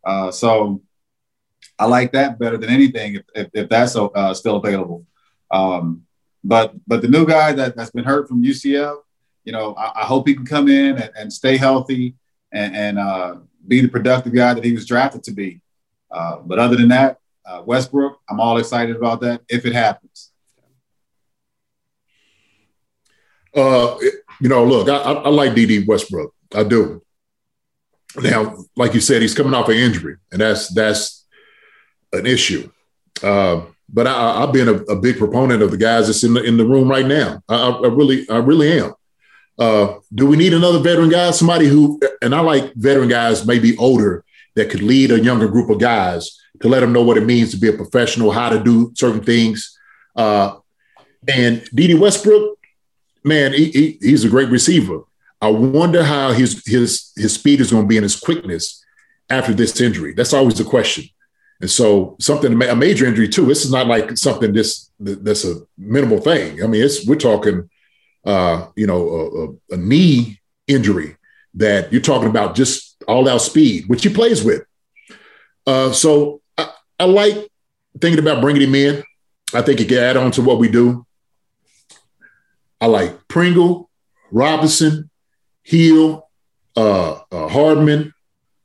[0.04, 0.82] Uh, so
[1.78, 5.06] I like that better than anything if, if, if that's uh, still available.
[5.50, 6.02] Um,
[6.44, 8.96] but but the new guy that, that's been hurt from UCF,
[9.44, 12.14] you know, I, I hope he can come in and, and stay healthy
[12.52, 15.60] and, and uh, be the productive guy that he was drafted to be.
[16.10, 20.30] Uh, but other than that, uh, Westbrook, I'm all excited about that if it happens.
[23.54, 23.98] Uh,
[24.42, 26.34] you know, look, I, I like Dede Westbrook.
[26.52, 27.00] I do.
[28.20, 31.24] Now, like you said, he's coming off an injury, and that's that's
[32.12, 32.68] an issue.
[33.22, 36.42] Uh, but I, have been a, a, big proponent of the guys that's in the
[36.42, 37.40] in the room right now.
[37.48, 38.94] I, I really, I really am.
[39.58, 41.30] Uh, do we need another veteran guy?
[41.30, 44.24] Somebody who, and I like veteran guys, maybe older,
[44.56, 47.52] that could lead a younger group of guys to let them know what it means
[47.52, 49.78] to be a professional, how to do certain things.
[50.16, 50.56] Uh,
[51.28, 52.58] and Dede Westbrook,
[53.24, 55.02] man, he, he, he's a great receiver.
[55.40, 58.84] I wonder how his his his speed is going to be and his quickness
[59.28, 60.14] after this injury.
[60.14, 61.04] That's always the question.
[61.60, 63.46] And so something a major injury too.
[63.46, 66.62] This is not like something this that's a minimal thing.
[66.62, 67.68] I mean, it's we're talking,
[68.24, 71.16] uh, you know, a, a, a knee injury
[71.54, 74.62] that you're talking about just all out speed, which he plays with.
[75.66, 77.48] Uh, so I, I like
[78.00, 79.02] thinking about bringing him in.
[79.54, 81.06] I think it can add on to what we do.
[82.82, 83.88] I like Pringle,
[84.32, 85.08] Robinson,
[85.62, 86.28] Hill,
[86.76, 88.12] uh, uh, Hardman.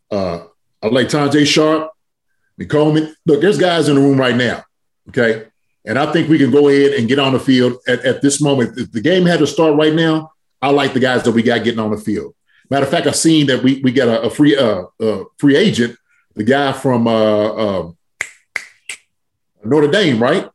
[0.10, 0.46] Uh,
[0.82, 1.92] I like Tajae Sharpe,
[2.68, 3.16] Coleman.
[3.28, 4.64] Look, there's guys in the room right now.
[5.10, 5.46] Okay.
[5.86, 8.42] And I think we can go ahead and get on the field at, at this
[8.42, 8.80] moment.
[8.80, 10.32] If the game had to start right now,
[10.64, 12.34] I like the guys that we got getting on the field.
[12.72, 15.56] Matter of fact, I've seen that we, we got a, a free uh, uh, free
[15.56, 15.96] agent,
[16.34, 17.98] the guy from uh, um,
[19.64, 20.50] Notre Dame, right?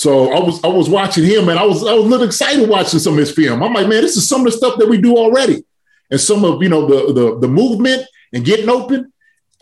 [0.00, 2.68] So I was I was watching him and I was I was a little excited
[2.68, 3.62] watching some of his film.
[3.62, 5.62] I'm like, man, this is some of the stuff that we do already.
[6.10, 9.12] And some of you know the the, the movement and getting open.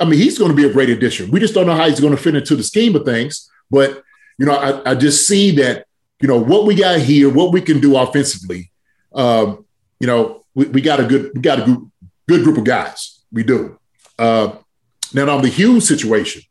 [0.00, 1.32] I mean, he's going to be a great addition.
[1.32, 3.50] We just don't know how he's going to fit into the scheme of things.
[3.68, 4.02] But
[4.38, 5.88] you know, I, I just see that
[6.20, 8.70] you know, what we got here, what we can do offensively.
[9.14, 9.64] Um,
[10.00, 11.90] you know, we, we got a good, we got a good,
[12.26, 13.20] good group of guys.
[13.32, 13.78] We do.
[14.18, 14.56] Uh,
[15.14, 16.42] now on the Hughes situation,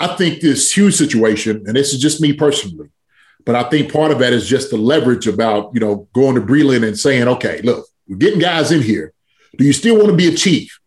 [0.00, 2.88] I think this Hughes situation, and this is just me personally,
[3.44, 6.40] but I think part of that is just the leverage about, you know, going to
[6.40, 9.12] Breeland and saying, okay, look, we're getting guys in here.
[9.56, 10.78] Do you still want to be a chief?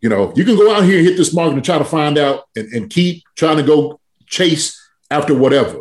[0.00, 2.18] You know, you can go out here and hit this market and try to find
[2.18, 5.80] out and, and keep trying to go chase after whatever.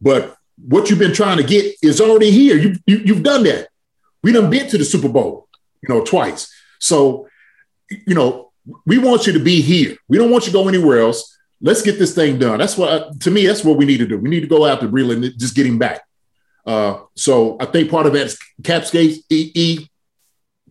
[0.00, 2.56] But what you've been trying to get is already here.
[2.56, 3.68] You, you, you've done that.
[4.22, 5.48] We done been to the Super Bowl,
[5.82, 6.52] you know, twice.
[6.80, 7.28] So,
[7.90, 8.52] you know,
[8.84, 9.96] we want you to be here.
[10.08, 11.35] We don't want you to go anywhere else.
[11.60, 12.58] Let's get this thing done.
[12.58, 14.18] That's what, to me, that's what we need to do.
[14.18, 16.02] We need to go after Breeland and just get him back.
[16.66, 19.88] Uh, so I think part of that cap space, e, e,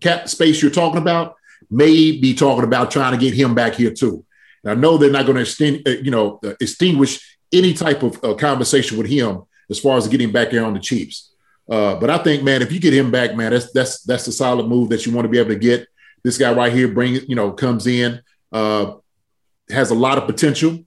[0.01, 1.35] cap space you're talking about
[1.71, 4.25] may be talking about trying to get him back here too.
[4.63, 8.03] And I know they're not going to extend, uh, you know, uh, extinguish any type
[8.03, 11.31] of uh, conversation with him as far as getting back there on the Chiefs.
[11.67, 14.67] But I think, man, if you get him back, man, that's that's that's a solid
[14.67, 15.87] move that you want to be able to get.
[16.23, 18.21] This guy right here, bring you know, comes in,
[18.51, 18.93] uh,
[19.69, 20.85] has a lot of potential.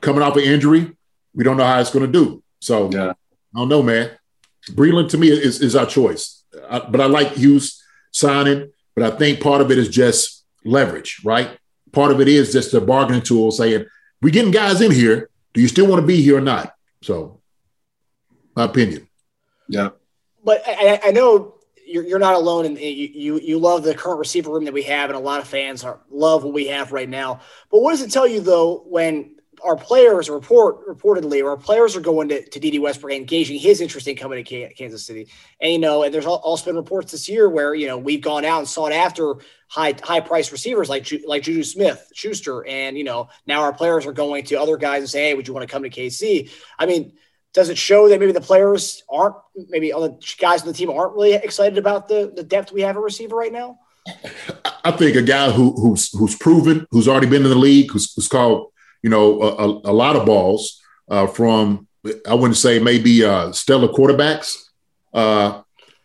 [0.00, 0.92] Coming off an injury,
[1.34, 2.42] we don't know how it's going to do.
[2.60, 3.12] So yeah.
[3.54, 4.10] I don't know, man.
[4.70, 8.72] Breeland to me is, is our choice, I, but I like Hughes signing.
[8.94, 11.58] But I think part of it is just leverage, right?
[11.92, 13.86] Part of it is just a bargaining tool saying,
[14.22, 15.30] we're getting guys in here.
[15.52, 16.74] Do you still want to be here or not?
[17.02, 17.40] So,
[18.54, 19.08] my opinion.
[19.68, 19.90] Yeah.
[20.44, 21.55] But I, I know
[21.86, 24.82] you're, you're not alone, and you, you you love the current receiver room that we
[24.82, 27.40] have, and a lot of fans are, love what we have right now.
[27.70, 31.96] But what does it tell you though when our players report reportedly, or our players
[31.96, 35.28] are going to, to Dede Westbrook engaging his interest in coming to Kansas City.
[35.60, 38.44] And you know, and there's also been reports this year where you know we've gone
[38.44, 39.36] out and sought after
[39.68, 44.06] high high price receivers like like Juju Smith Schuster, and you know now our players
[44.06, 46.50] are going to other guys and say, hey, would you want to come to KC?
[46.78, 47.12] I mean.
[47.56, 49.34] Does it show that maybe the players aren't,
[49.70, 52.82] maybe all the guys on the team aren't really excited about the, the depth we
[52.82, 53.78] have at receiver right now?
[54.84, 58.14] I think a guy who, who's who's proven, who's already been in the league, who's,
[58.14, 58.70] who's called
[59.02, 61.86] you know, a, a lot of balls uh, from,
[62.28, 64.56] I wouldn't say maybe uh, stellar quarterbacks,
[65.14, 65.62] uh,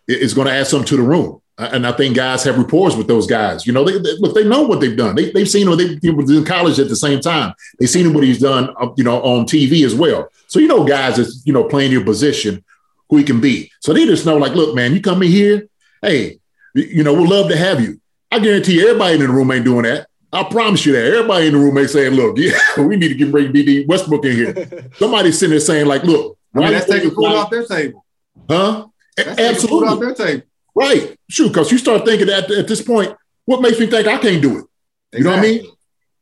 [0.07, 1.40] is going to add something to the room.
[1.61, 3.67] And I think guys have rapport with those guys.
[3.67, 5.15] You know, they, they, look, they know what they've done.
[5.15, 5.77] They, have seen him.
[5.77, 7.53] They, they in college at the same time.
[7.79, 10.29] They've seen him what he's done, uh, you know, on TV as well.
[10.47, 12.63] So you know, guys is you know playing your position,
[13.09, 13.71] who he can be.
[13.79, 15.67] So they just know, like, look, man, you come in here,
[16.01, 16.39] hey,
[16.73, 18.01] you know, we'd love to have you.
[18.31, 20.07] I guarantee you, everybody in the room ain't doing that.
[20.33, 21.05] I promise you that.
[21.05, 24.25] Everybody in the room may say, look, yeah, we need to get bring Dede Westbrook
[24.25, 24.89] in here.
[24.95, 28.05] Somebody's sitting there saying, like, look, I mean, that's taking food off their table.
[28.49, 28.87] Huh?
[29.17, 29.87] That's Absolutely.
[29.89, 30.43] off their table.
[30.75, 31.17] Right.
[31.29, 34.41] Shoot, because you start thinking that at this point, what makes me think I can't
[34.41, 34.65] do it?
[35.13, 35.23] You exactly.
[35.23, 35.71] know what I mean?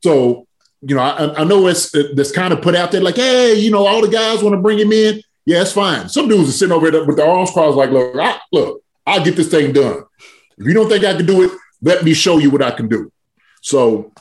[0.03, 0.47] So,
[0.81, 3.71] you know, I, I know it's that's kind of put out there like, hey, you
[3.71, 5.21] know, all the guys want to bring him in.
[5.45, 6.09] Yeah, it's fine.
[6.09, 9.23] Some dudes are sitting over there with their arms crossed, like, look, I, look, I'll
[9.23, 10.03] get this thing done.
[10.57, 12.87] If you don't think I can do it, let me show you what I can
[12.87, 13.11] do.
[13.61, 14.13] So,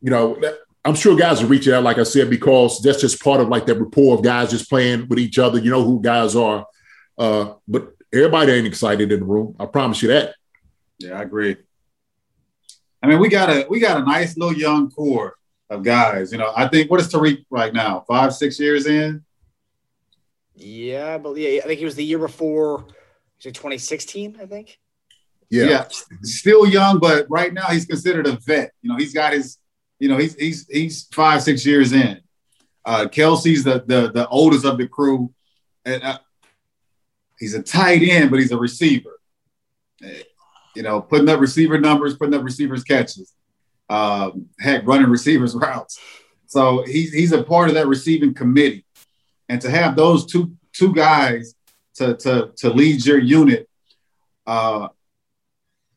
[0.00, 0.40] you know,
[0.84, 3.66] I'm sure guys are reaching out, like I said, because that's just part of like
[3.66, 5.58] that rapport of guys just playing with each other.
[5.58, 6.66] You know who guys are.
[7.16, 9.56] Uh, but everybody ain't excited in the room.
[9.58, 10.34] I promise you that.
[10.98, 11.56] Yeah, I agree.
[13.02, 15.34] I mean, we got a we got a nice little young core
[15.68, 16.32] of guys.
[16.32, 18.04] You know, I think what is Tyreek right now?
[18.06, 19.24] Five, six years in.
[20.54, 22.78] Yeah, but yeah, I think he was the year before.
[22.78, 24.38] Was it 2016?
[24.40, 24.78] I think.
[25.50, 25.64] Yeah.
[25.64, 25.84] yeah,
[26.22, 28.72] still young, but right now he's considered a vet.
[28.80, 29.58] You know, he's got his,
[29.98, 32.20] you know, he's he's he's five six years in.
[32.86, 35.34] Uh, Kelce's the the the oldest of the crew,
[35.84, 36.18] and uh,
[37.42, 39.18] he's a tight end, but he's a receiver.
[40.76, 43.34] You know, putting up receiver numbers, putting up receivers catches,
[43.90, 45.98] um, heck, running receivers routes.
[46.46, 48.86] So he's he's a part of that receiving committee,
[49.48, 51.54] and to have those two two guys
[51.96, 53.68] to to to lead your unit.
[54.46, 54.88] Uh,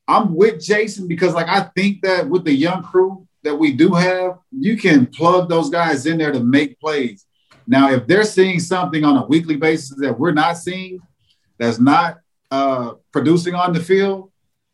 [0.08, 3.93] I'm with Jason because like I think that with the young crew that we do
[3.93, 7.25] have, you can plug those guys in there to make plays.
[7.67, 11.01] Now, if they're seeing something on a weekly basis that we're not seeing,
[11.58, 12.20] that's not
[12.52, 14.32] uh, producing on the field,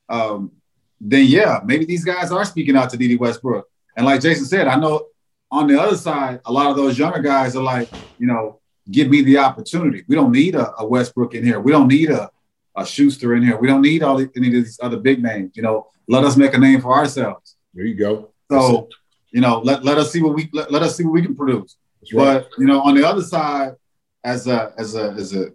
[0.09, 0.51] um,
[0.99, 3.67] then yeah, maybe these guys are speaking out to Dede Westbrook.
[3.95, 5.07] And like Jason said, I know
[5.51, 9.09] on the other side, a lot of those younger guys are like, you know, give
[9.09, 10.03] me the opportunity.
[10.07, 11.59] We don't need a, a Westbrook in here.
[11.59, 12.29] We don't need a
[12.75, 13.57] a Schuster in here.
[13.57, 15.51] We don't need all the, any of these other big names.
[15.55, 17.57] You know, let us make a name for ourselves.
[17.73, 18.31] There you go.
[18.49, 18.89] So,
[19.31, 21.35] you know, let, let us see what we let, let us see what we can
[21.35, 21.77] produce.
[22.13, 22.41] Right.
[22.41, 23.75] But you know, on the other side,
[24.23, 25.51] as a as a as a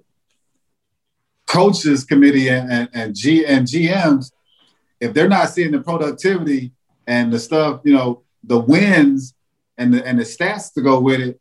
[1.47, 4.33] coaches committee and, and, and G and GMs,
[5.01, 6.73] if they're not seeing the productivity
[7.07, 9.35] and the stuff, you know, the wins
[9.79, 11.41] and the and the stats to go with it,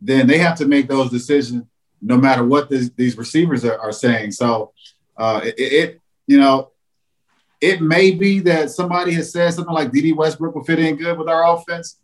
[0.00, 1.64] then they have to make those decisions
[2.02, 4.32] no matter what this, these receivers are, are saying.
[4.32, 4.72] So
[5.16, 6.72] uh, it, it, you know,
[7.60, 11.18] it may be that somebody has said something like Dede Westbrook will fit in good
[11.18, 11.98] with our offense.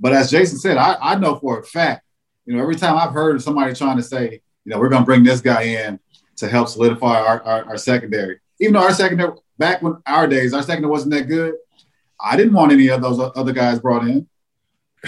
[0.00, 2.04] But as Jason said, I, I know for a fact,
[2.44, 5.06] you know, every time I've heard somebody trying to say, you know, we're going to
[5.06, 6.00] bring this guy in
[6.36, 10.54] to help solidify our, our, our secondary, even though our secondary, back when our days,
[10.54, 11.54] our secondary wasn't that good,
[12.20, 14.26] I didn't want any of those other guys brought in.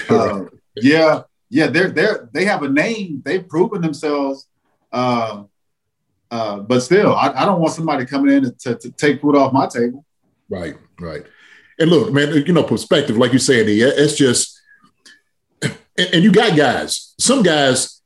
[0.09, 0.45] Uh,
[0.77, 3.21] yeah, yeah, they're they're they have a name.
[3.25, 4.47] They've proven themselves.
[4.93, 5.45] Uh,
[6.31, 9.53] uh, but still, I, I, don't want somebody coming in to, to, take food off
[9.53, 10.05] my table.
[10.49, 11.25] Right, right.
[11.79, 14.61] And look, man, you know, perspective, like you said, it's just,
[15.63, 17.15] and, and you got guys.
[17.19, 17.98] Some guys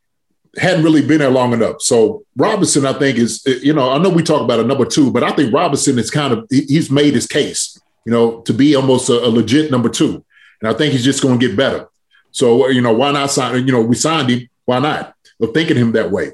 [0.58, 1.80] hadn't really been there long enough.
[1.80, 4.84] So Robinson, I think, is eh, you know, I know we talk about a number
[4.84, 8.52] two, but I think Robinson is kind of he's made his case, you know, to
[8.52, 10.24] be almost a, a legit number two,
[10.60, 11.88] and I think he's just going to get better.
[12.32, 13.66] So you know, why not sign?
[13.66, 14.48] You know, we signed him.
[14.64, 15.14] Why not?
[15.40, 16.32] Of thinking him that way.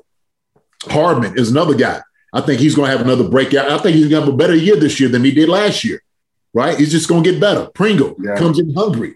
[0.84, 2.02] Hardman is another guy.
[2.32, 3.70] I think he's going to have another breakout.
[3.70, 5.82] I think he's going to have a better year this year than he did last
[5.82, 6.02] year.
[6.52, 6.78] Right?
[6.78, 7.66] He's just going to get better.
[7.70, 8.36] Pringle yeah.
[8.36, 9.14] comes in hungry.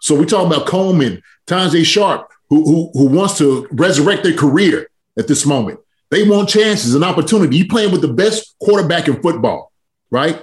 [0.00, 4.90] So we talk about Coleman, Tajaé Sharpe, who, who who wants to resurrect their career
[5.18, 5.80] at this moment.
[6.10, 7.56] They want chances, an opportunity.
[7.56, 9.72] You playing with the best quarterback in football,
[10.10, 10.42] right?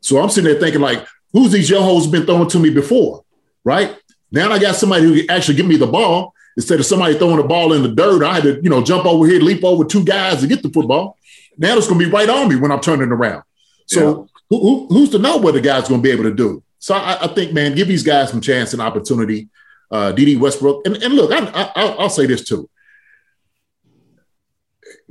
[0.00, 3.24] So I'm sitting there thinking, like, who's these young hoes been throwing to me before,
[3.62, 3.96] right?
[4.32, 7.36] Now I got somebody who can actually give me the ball instead of somebody throwing
[7.36, 8.24] the ball in the dirt.
[8.24, 10.70] I had to, you know, jump over here, leap over two guys to get the
[10.70, 11.16] football.
[11.56, 13.44] Now it's going to be right on me when I'm turning around.
[13.86, 14.40] So yeah.
[14.50, 16.64] who, who, who's to know what the guy's going to be able to do?
[16.80, 19.48] So I, I, think, man, give these guys some chance and opportunity.
[19.90, 22.70] Uh, Dede Westbrook, and, and look, I, I, I'll say this too.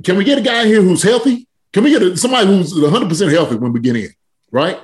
[0.02, 1.46] Can we get a guy here who's healthy?
[1.72, 4.08] Can we get a, somebody who's 100% healthy when we get in?
[4.50, 4.80] Right?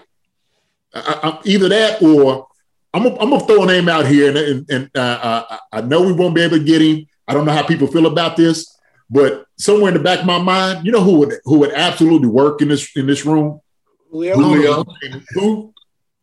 [0.95, 2.47] I, either that or
[2.97, 6.13] I'm gonna throw a name out here, and, and, and uh, uh, I know we
[6.13, 7.07] won't be able to get him.
[7.29, 8.75] I don't know how people feel about this,
[9.11, 12.29] but somewhere in the back of my mind, you know who would who would absolutely
[12.29, 13.61] work in this in this room?
[14.11, 14.37] Julio.
[14.37, 14.85] Julio.
[15.35, 15.75] Who?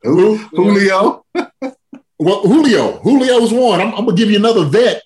[0.02, 0.38] Who?
[0.38, 1.26] Julio.
[2.24, 3.02] well, Julio.
[3.04, 3.82] Julio's one.
[3.82, 5.02] I'm, I'm, gonna give you another vet.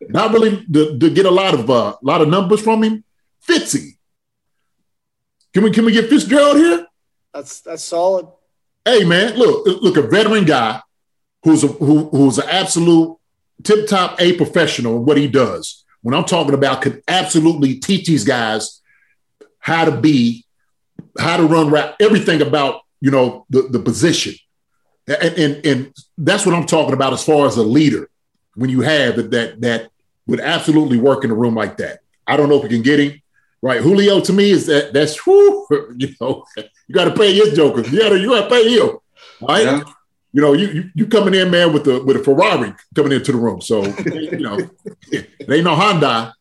[0.00, 3.04] Not really to, to get a lot of a uh, lot of numbers from him.
[3.46, 3.96] Fitzy.
[5.52, 6.86] Can we can we get Fitzgerald here?
[7.34, 8.28] That's that's solid.
[8.84, 10.80] Hey man, look look a veteran guy
[11.42, 13.16] who's a, who, who's an absolute
[13.62, 15.84] tip top A professional in what he does.
[16.02, 18.80] When I'm talking about, could absolutely teach these guys
[19.58, 20.46] how to be,
[21.18, 24.34] how to run everything about you know the the position,
[25.06, 28.08] and, and and that's what I'm talking about as far as a leader.
[28.54, 29.90] When you have that that that
[30.26, 32.00] would absolutely work in a room like that.
[32.26, 33.20] I don't know if we can get him
[33.62, 33.80] right.
[33.80, 37.82] Julio to me is that that's whew, you know you got to pay his joker.
[37.88, 38.98] You got to you got to pay him.
[39.40, 39.64] Right?
[39.64, 39.82] Yeah
[40.32, 43.32] you know, you, you you coming in, man, with the with a Ferrari coming into
[43.32, 43.60] the room.
[43.60, 44.58] So you know,
[45.10, 46.34] it ain't no Honda.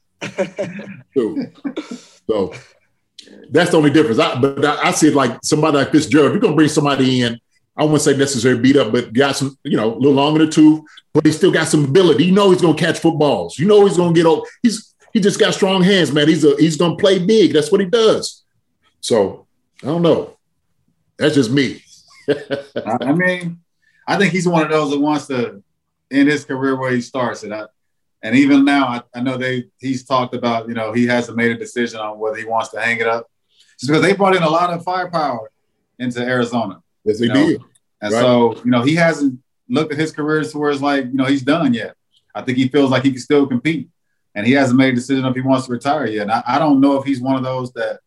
[2.27, 2.53] So
[3.49, 4.19] that's the only difference.
[4.19, 6.27] I, but I, I see it like somebody like Fitzgerald.
[6.27, 7.39] If you're gonna bring somebody in,
[7.79, 10.47] I wouldn't say necessarily beat up, but got some, you know, a little longer in
[10.47, 10.81] the tooth,
[11.13, 12.25] but he still got some ability.
[12.25, 13.57] You know he's gonna catch footballs.
[13.57, 14.45] You know he's gonna get old.
[14.61, 16.27] He's he just got strong hands, man.
[16.27, 17.53] He's a he's gonna play big.
[17.53, 18.43] That's what he does.
[18.99, 19.47] So
[19.81, 20.37] I don't know.
[21.17, 21.81] That's just me.
[22.75, 23.61] I mean,
[24.05, 25.63] I think he's one of those that wants to
[26.11, 27.53] end his career where he starts it.
[27.53, 27.65] I,
[28.21, 31.51] and even now, I, I, know they he's talked about you know he hasn't made
[31.51, 33.31] a decision on whether he wants to hang it up,
[33.79, 35.49] just because they brought in a lot of firepower
[35.97, 36.83] into Arizona.
[37.05, 37.61] Yes, they did.
[38.01, 38.21] And right.
[38.21, 41.25] so you know he hasn't looked at his career to where it's like you know
[41.25, 41.95] he's done yet.
[42.33, 43.89] I think he feels like he can still compete,
[44.35, 46.23] and he hasn't made a decision if he wants to retire yet.
[46.23, 47.99] And I, I don't know if he's one of those that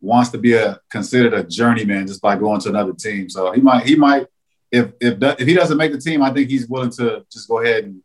[0.00, 3.28] wants to be a considered a journeyman just by going to another team.
[3.28, 4.26] So he might he might
[4.72, 7.60] if if if he doesn't make the team, I think he's willing to just go
[7.60, 8.02] ahead and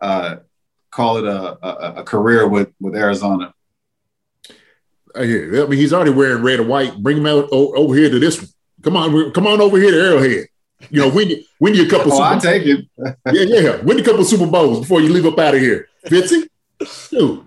[0.00, 0.36] uh,
[0.90, 3.54] call it a, a, a, career with with Arizona.
[5.16, 5.64] I hear.
[5.64, 6.96] I mean, he's already wearing red and white.
[7.02, 8.48] Bring him out over here to this one.
[8.82, 10.46] Come on, come on over here to Arrowhead.
[10.90, 12.12] You know, win you win you a couple.
[12.12, 12.86] oh, I take it.
[12.98, 13.12] yeah,
[13.60, 13.76] yeah.
[13.82, 16.48] Win a couple Super Bowls before you leave up out of here, Fitzy.
[17.10, 17.46] Dude.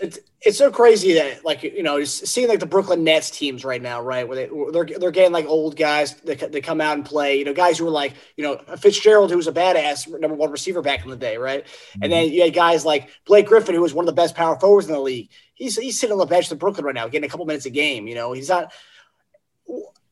[0.00, 3.64] It's it's so crazy that like you know just seeing like the Brooklyn Nets teams
[3.64, 4.28] right now, right?
[4.28, 7.38] Where they they're they're getting like old guys that they come out and play.
[7.38, 10.50] You know, guys who were like you know Fitzgerald, who was a badass number one
[10.50, 11.64] receiver back in the day, right?
[11.64, 12.02] Mm-hmm.
[12.02, 14.58] And then you had guys like Blake Griffin, who was one of the best power
[14.60, 15.30] forwards in the league.
[15.54, 17.70] He's he's sitting on the bench in Brooklyn right now, getting a couple minutes a
[17.70, 18.06] game.
[18.06, 18.72] You know, he's not.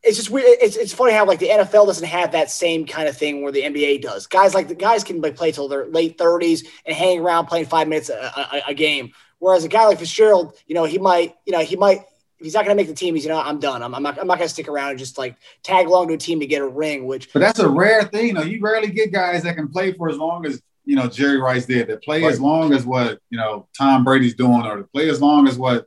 [0.03, 0.47] It's just weird.
[0.61, 3.53] It's, it's funny how like the NFL doesn't have that same kind of thing where
[3.53, 4.27] the NBA does.
[4.27, 7.67] Guys like the guys can like, play till their late thirties and hang around playing
[7.67, 11.35] five minutes a, a, a game Whereas a guy like Fitzgerald, you know, he might,
[11.47, 12.03] you know, he might,
[12.39, 13.83] if he's not going to make the team, he's, you know, I'm done.
[13.83, 15.35] I'm, I'm not, I'm not going to stick around and just like
[15.65, 17.33] tag along to a team to get a ring, which.
[17.33, 18.29] But that's a rare thing.
[18.29, 21.09] You know, you rarely get guys that can play for as long as you know
[21.09, 21.89] Jerry Rice did.
[21.89, 22.31] That play right.
[22.31, 25.59] as long as what you know Tom Brady's doing, or to play as long as
[25.59, 25.87] what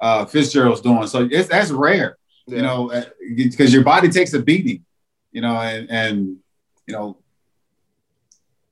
[0.00, 1.06] uh, Fitzgerald's doing.
[1.06, 2.17] So it's that's rare,
[2.48, 2.56] yeah.
[2.56, 3.04] you know,
[3.36, 4.84] because uh, your body takes a beating,
[5.32, 6.36] you know, and and
[6.86, 7.18] you know,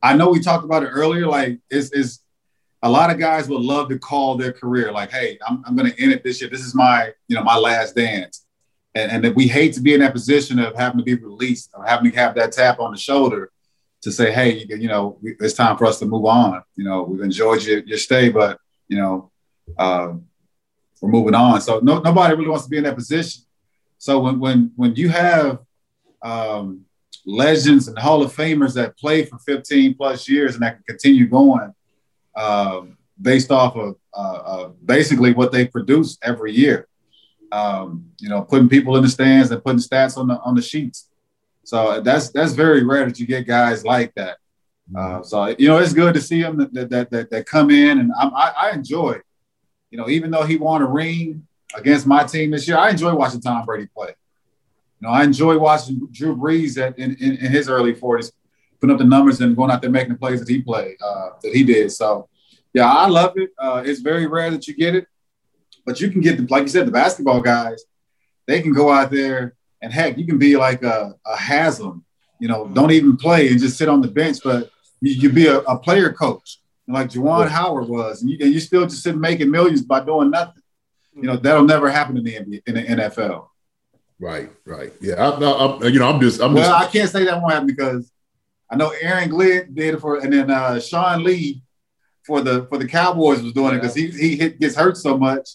[0.02, 1.26] I know we talked about it earlier.
[1.26, 2.22] Like it's, it's
[2.82, 5.90] a lot of guys would love to call their career like, hey, I'm, I'm going
[5.90, 6.50] to end it this year.
[6.50, 8.42] This is my you know my last dance.
[8.94, 11.70] And, and that we hate to be in that position of having to be released
[11.74, 13.52] or having to have that tap on the shoulder
[14.00, 16.62] to say, hey, you, you know, it's time for us to move on.
[16.76, 18.58] You know, we've enjoyed your, your stay, but
[18.88, 19.30] you know,
[19.76, 20.14] uh,
[21.00, 21.60] we're moving on.
[21.60, 23.42] So no, nobody really wants to be in that position.
[23.98, 25.60] So when when when you have
[26.22, 26.84] um,
[27.24, 31.26] legends and Hall of Famers that play for 15 plus years and that can continue
[31.26, 31.74] going
[32.34, 32.82] uh,
[33.20, 36.86] based off of uh, uh, basically what they produce every year,
[37.52, 40.62] um, you know, putting people in the stands and putting stats on the on the
[40.62, 41.08] sheets.
[41.64, 44.38] So that's that's very rare that you get guys like that.
[44.96, 47.98] Uh, so you know, it's good to see them that that that, that come in,
[47.98, 49.20] and I, I enjoy
[49.90, 53.14] you know, even though he won a ring against my team this year, I enjoy
[53.14, 54.08] watching Tom Brady play.
[55.00, 58.32] You know, I enjoy watching Drew Brees at, in, in, in his early 40s,
[58.80, 61.30] putting up the numbers and going out there making the plays that he played, uh,
[61.42, 61.92] that he did.
[61.92, 62.28] So,
[62.72, 63.50] yeah, I love it.
[63.58, 65.06] Uh, it's very rare that you get it,
[65.84, 67.84] but you can get, the, like you said, the basketball guys,
[68.46, 72.04] they can go out there and heck, you can be like a, a Haslem,
[72.38, 75.46] you know, don't even play and just sit on the bench, but you, you be
[75.46, 76.58] a, a player coach
[76.88, 80.30] like Juwan Howard was, and you, and you still just sitting making millions by doing
[80.30, 80.62] nothing.
[81.16, 83.48] You know that'll never happen in the NBA, in the NFL.
[84.18, 85.14] Right, right, yeah.
[85.14, 86.62] I, I, you know, I'm just, I'm well.
[86.62, 88.10] Just, I can't say that won't happen because
[88.70, 91.62] I know Aaron Glenn did it for, and then uh, Sean Lee
[92.26, 95.16] for the for the Cowboys was doing it because he he hit, gets hurt so
[95.16, 95.50] much.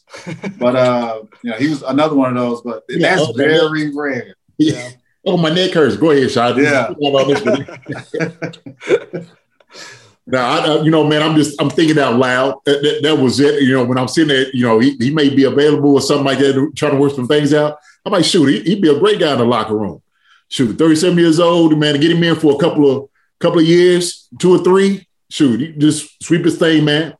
[0.58, 2.62] but uh, you know, he was another one of those.
[2.62, 3.38] But yeah, that's okay.
[3.38, 4.36] very rare.
[4.58, 4.90] Yeah.
[5.26, 5.98] Oh, my neck hurts.
[5.98, 6.58] Go ahead, Sean.
[6.58, 6.94] Yeah.
[10.28, 12.60] Now, I, you know, man, I'm just I'm thinking out loud.
[12.66, 13.64] That, that, that, was it.
[13.64, 16.26] You know, when I'm sitting there, you know, he, he may be available or something
[16.26, 17.78] like that, trying to work some things out.
[18.06, 18.66] I might shoot.
[18.66, 20.02] He, would be a great guy in the locker room.
[20.48, 23.10] Shoot, 37 years old, man, to get him in for a couple of
[23.40, 25.08] couple of years, two or three.
[25.30, 27.16] Shoot, just sweep his thing, man.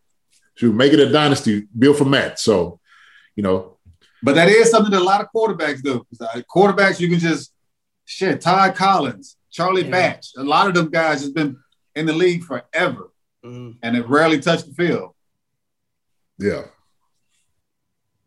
[0.56, 2.40] Shoot, make it a dynasty, built from that.
[2.40, 2.80] So,
[3.36, 3.78] you know.
[4.22, 6.06] But that is something that a lot of quarterbacks do.
[6.54, 7.54] Quarterbacks, you can just
[8.06, 8.42] shit.
[8.42, 9.92] Todd Collins, Charlie yeah.
[9.92, 11.58] Batch, a lot of them guys has been
[11.96, 13.12] in the league forever
[13.44, 13.72] mm-hmm.
[13.82, 15.14] and have rarely touched the field.
[16.38, 16.64] Yeah.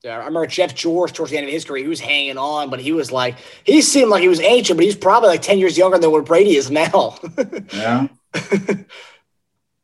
[0.02, 2.68] Yeah, I remember Jeff George towards the end of his career, he was hanging on,
[2.68, 5.58] but he was like, he seemed like he was ancient, but he's probably like 10
[5.58, 7.18] years younger than what Brady is now.
[7.72, 8.08] yeah.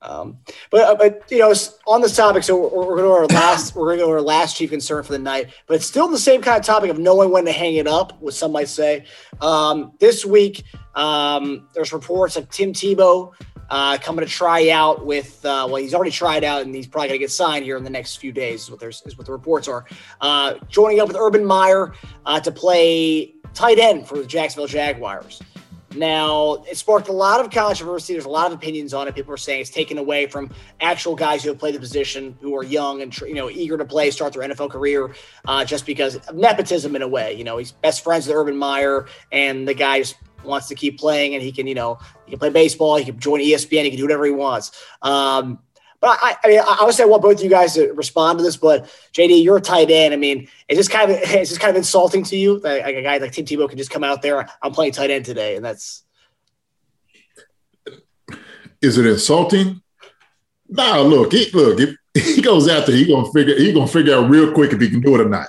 [0.03, 0.39] Um,
[0.70, 1.53] but uh, but you know,
[1.87, 4.22] on this topic, so we're, we're going to our last we're going to to our
[4.22, 6.99] last chief concern for the night, but it's still the same kind of topic of
[6.99, 8.18] knowing when to hang it up.
[8.20, 9.05] What some might say.
[9.43, 10.64] Um, this week,
[10.95, 13.33] um, there's reports of Tim Tebow
[13.71, 15.45] uh, coming to try out with.
[15.45, 17.85] Uh, well, he's already tried out, and he's probably going to get signed here in
[17.85, 18.62] the next few days.
[18.62, 19.85] Is what there's is what the reports are.
[20.21, 21.93] Uh, joining up with Urban Meyer
[22.27, 25.41] uh, to play tight end for the Jacksonville Jaguars.
[25.97, 28.12] Now, it sparked a lot of controversy.
[28.12, 29.14] There's a lot of opinions on it.
[29.16, 30.51] People are saying it's taken away from
[30.81, 33.85] actual guys who have played the position, who are young and you know eager to
[33.85, 35.12] play, start their NFL career,
[35.49, 37.35] uh, just because of nepotism in a way.
[37.35, 40.14] You know, he's best friends with Urban Meyer, and the guy just
[40.45, 43.18] wants to keep playing, and he can, you know, he can play baseball, he can
[43.18, 44.72] join ESPN, he can do whatever he wants.
[45.03, 45.61] Um,
[46.01, 48.38] but I, I mean, I would say I want both of you guys to respond
[48.38, 48.57] to this.
[48.57, 50.14] But JD, you're a tight end.
[50.14, 52.97] I mean, is this kind of is this kind of insulting to you that like
[52.97, 54.49] a guy like Tim Tebow can just come out there?
[54.62, 56.03] I'm playing tight end today, and that's.
[58.80, 59.82] Is it insulting?
[60.70, 61.97] Nah, look, he, look, if
[62.36, 64.88] he goes out there, he gonna figure he gonna figure out real quick if he
[64.88, 65.49] can do it or not.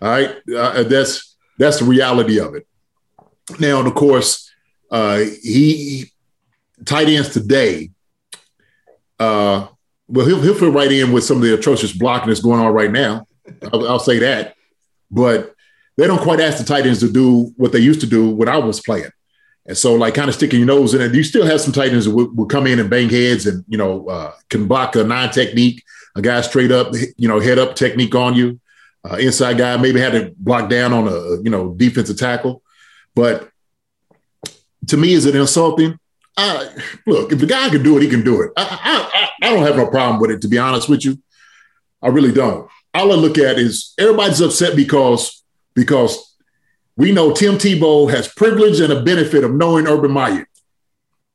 [0.00, 2.66] All right, uh, that's that's the reality of it.
[3.58, 4.50] Now, of course,
[4.90, 6.10] uh, he
[6.84, 7.90] tight ends today.
[9.18, 9.68] Uh,
[10.08, 12.72] well, he'll, he'll fit right in with some of the atrocious blocking that's going on
[12.72, 13.26] right now.
[13.72, 14.54] I'll, I'll, say that.
[15.10, 15.54] But
[15.96, 18.48] they don't quite ask the tight ends to do what they used to do when
[18.48, 19.10] I was playing.
[19.66, 21.14] And so, like, kind of sticking your nose in it.
[21.14, 23.64] You still have some tight ends that will, will come in and bang heads and,
[23.68, 25.82] you know, uh, can block a nine technique,
[26.16, 28.60] a guy straight up, you know, head up technique on you.
[29.08, 32.62] Uh, inside guy maybe had to block down on a, you know, defensive tackle.
[33.14, 33.48] But
[34.88, 35.98] to me, is it insulting?
[36.36, 36.66] Uh,
[37.06, 38.50] look, if the guy can do it, he can do it.
[38.56, 41.18] I, I, I don't have no problem with it, to be honest with you.
[42.02, 42.68] I really don't.
[42.92, 45.42] All I look at is everybody's upset because
[45.74, 46.36] because
[46.96, 50.46] we know Tim Tebow has privilege and a benefit of knowing Urban Meyer.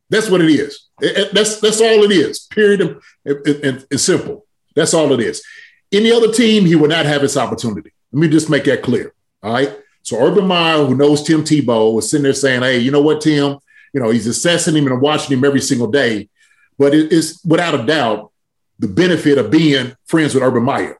[0.09, 0.87] That's what it is.
[1.01, 2.39] It, it, that's that's all it is.
[2.47, 2.99] Period.
[3.25, 4.45] It's simple.
[4.75, 5.43] That's all it is.
[5.91, 7.91] Any other team, he would not have this opportunity.
[8.11, 9.13] Let me just make that clear.
[9.43, 9.77] All right.
[10.03, 13.21] So Urban Meyer, who knows Tim Tebow, was sitting there saying, "Hey, you know what,
[13.21, 13.57] Tim?
[13.93, 16.29] You know he's assessing him and watching him every single day,
[16.77, 18.31] but it is without a doubt
[18.79, 20.97] the benefit of being friends with Urban Meyer.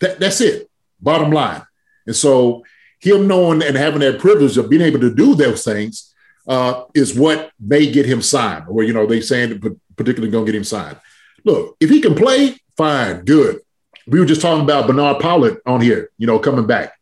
[0.00, 0.68] That, that's it.
[1.00, 1.62] Bottom line.
[2.06, 2.64] And so
[2.98, 6.14] him knowing and having that privilege of being able to do those things
[6.48, 9.60] uh, is what may get him signed, or you know they saying
[9.96, 10.98] particularly going to get him signed.
[11.44, 13.60] Look, if he can play, fine, good.
[14.06, 16.92] We were just talking about Bernard Pollard on here, you know, coming back.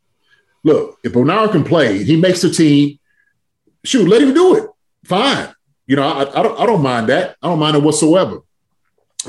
[0.63, 2.99] Look, if Bernard can play, he makes the team.
[3.85, 4.71] Shoot, let him do it.
[5.05, 5.55] Fine.
[5.87, 7.37] You know, I, I, don't, I don't mind that.
[7.43, 8.41] I don't mind it whatsoever.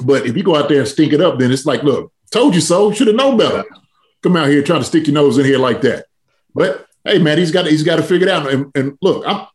[0.04, 2.56] But if you go out there and stink it up, then it's like, look, told
[2.56, 2.92] you so.
[2.92, 3.64] Should have known better.
[4.22, 6.06] Come out here trying to stick your nose in here like that.
[6.54, 8.52] But hey, man, he's got he's got to figure it out.
[8.52, 9.48] And, and look, I'm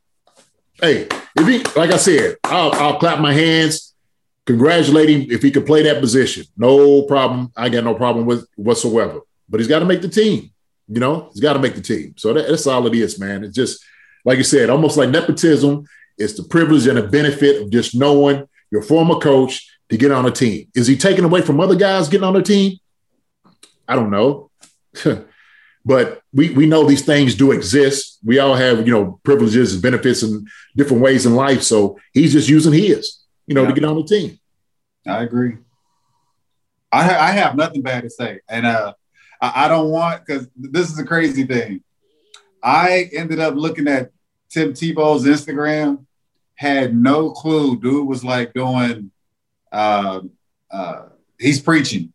[0.81, 1.07] hey,
[1.37, 3.95] if he like I said, I'll, I'll clap my hands,
[4.45, 6.45] congratulate him if he could play that position.
[6.57, 7.53] No problem.
[7.57, 9.21] I got no problem with whatsoever.
[9.49, 10.51] But he's got to make the team.
[10.89, 12.15] You know, he's got to make the team.
[12.17, 13.45] So that, that's all it is, man.
[13.45, 13.85] It's just
[14.25, 15.87] like you said, almost like nepotism.
[16.19, 20.27] It's the privilege and the benefit of just knowing your former coach to get on
[20.27, 20.69] a team.
[20.75, 22.79] Is he taking away from other guys getting on a team?
[23.89, 24.51] I don't know.
[25.85, 28.19] but we we know these things do exist.
[28.25, 31.63] We all have, you know, privileges and benefits and different ways in life.
[31.63, 33.69] So he's just using his, you know, yeah.
[33.69, 34.39] to get on the team.
[35.07, 35.59] I agree.
[36.91, 38.41] I I have nothing bad to say.
[38.49, 38.95] And uh
[39.41, 41.83] I, I don't want because this is a crazy thing.
[42.63, 44.11] I ended up looking at
[44.51, 46.07] Tim Tebow's Instagram,
[46.55, 47.79] had no clue.
[47.79, 49.11] Dude was like doing
[49.73, 50.21] uh,
[50.71, 51.03] uh,
[51.39, 52.13] he's preaching.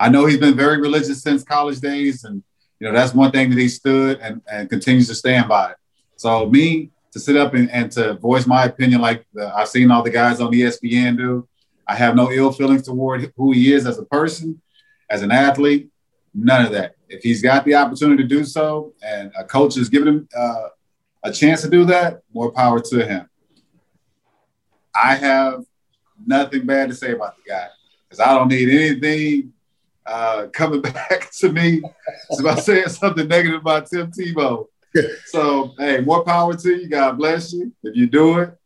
[0.00, 2.42] I know he's been very religious since college days, and
[2.78, 5.74] you know that's one thing that he stood and, and continues to stand by.
[6.16, 9.90] So me to sit up and, and to voice my opinion like the, I've seen
[9.90, 11.48] all the guys on ESPN do.
[11.86, 14.60] I have no ill feelings toward who he is as a person,
[15.08, 15.88] as an athlete.
[16.34, 16.96] None of that.
[17.08, 20.68] If he's got the opportunity to do so, and a coach is giving him uh,
[21.24, 23.28] a chance to do that, more power to him.
[24.94, 25.64] I have
[26.26, 27.68] nothing bad to say about the guy
[28.08, 29.52] because I don't need anything
[30.06, 31.82] uh, coming back to me
[32.38, 34.66] about saying something negative about Tim Tebow.
[35.26, 36.88] so, hey, more power to you.
[36.88, 37.72] God bless you.
[37.82, 38.56] If you do it,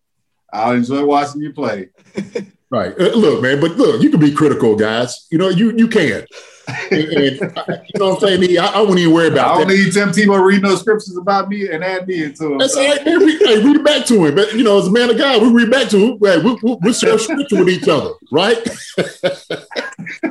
[0.52, 1.90] I'll enjoy watching you play.
[2.72, 2.98] Right.
[2.98, 5.26] Uh, look, man, but look, you can be critical, guys.
[5.30, 6.24] You know, you you can.
[6.90, 8.58] and, and, you know what I'm saying?
[8.58, 9.74] I, I wouldn't even worry about I don't that.
[9.74, 12.56] need Tim Tebow reading those scriptures about me and add me into them.
[12.56, 13.18] That's all right, man.
[13.18, 14.34] Read, hey, read it back to him.
[14.34, 16.18] But, you know, as a man of God, we read back to him.
[16.18, 18.56] Right, we, we, we share scripture with each other, right?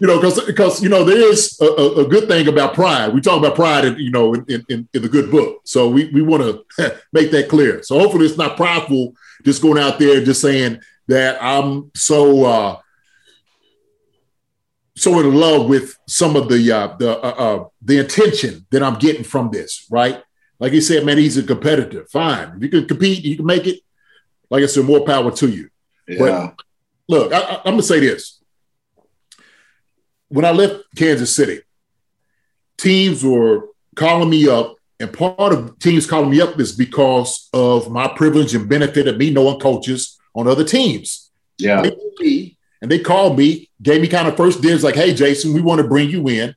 [0.00, 3.12] you know, because because you know there is a, a, good thing about pride.
[3.12, 5.60] We talk about pride, in, you know, in, in, in the good book.
[5.64, 7.82] So we we want to make that clear.
[7.82, 9.12] So hopefully it's not prideful,
[9.44, 12.76] just going out there just saying that I'm so uh,
[14.94, 18.98] so in love with some of the uh, the uh, uh, the intention that I'm
[18.98, 20.22] getting from this, right?
[20.60, 22.06] Like he said, man, he's a competitor.
[22.06, 23.80] Fine, if you can compete, you can make it.
[24.50, 25.68] Like I said, more power to you.
[26.06, 26.18] Yeah.
[26.18, 26.62] But
[27.08, 28.42] look, I, I'm gonna say this:
[30.28, 31.60] when I left Kansas City,
[32.76, 37.90] teams were calling me up, and part of teams calling me up is because of
[37.90, 41.30] my privilege and benefit of me knowing coaches on other teams.
[41.58, 41.82] Yeah.
[41.82, 45.60] They, and they called me, gave me kind of first dibs, like, hey, Jason, we
[45.60, 46.54] want to bring you in,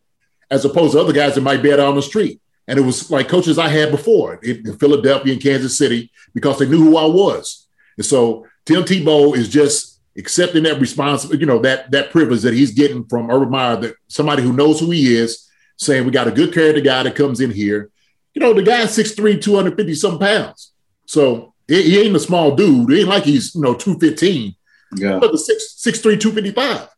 [0.50, 2.40] as opposed to other guys that might be out on the street.
[2.68, 6.60] And it was like coaches I had before in, in Philadelphia and Kansas City because
[6.60, 7.68] they knew who I was.
[7.98, 12.54] And so Tim Tebow is just accepting that responsibility, you know, that that privilege that
[12.54, 16.28] he's getting from Urban Meyer, that somebody who knows who he is, saying we got
[16.28, 17.90] a good character guy that comes in here.
[18.34, 20.72] You know, the guy's 6'3, 250 some pounds.
[21.06, 22.92] So he ain't a small dude.
[22.92, 24.56] It ain't like he's, you know, 215.
[24.98, 25.20] Yeah.
[25.20, 26.90] But the six six three two fifty five.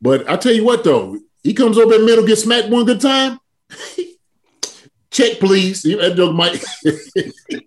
[0.00, 2.84] But I tell you what though, he comes over in the middle, gets smacked one
[2.84, 3.38] good time.
[5.10, 5.82] Check, please.
[5.82, 7.62] That joke might he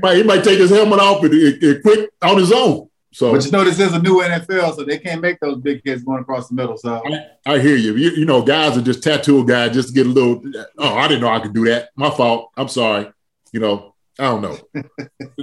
[0.00, 2.88] might he might take his helmet off and, and quit on his own.
[3.12, 5.82] So, but you know, this is a new NFL, so they can't make those big
[5.82, 6.76] kids going across the middle.
[6.76, 7.96] So I, I hear you.
[7.96, 8.10] you.
[8.10, 8.24] you.
[8.26, 10.42] know, guys are just tattoo guys just to get a little.
[10.76, 11.88] Oh, I didn't know I could do that.
[11.96, 12.50] My fault.
[12.56, 13.10] I'm sorry.
[13.50, 14.58] You know, I don't know.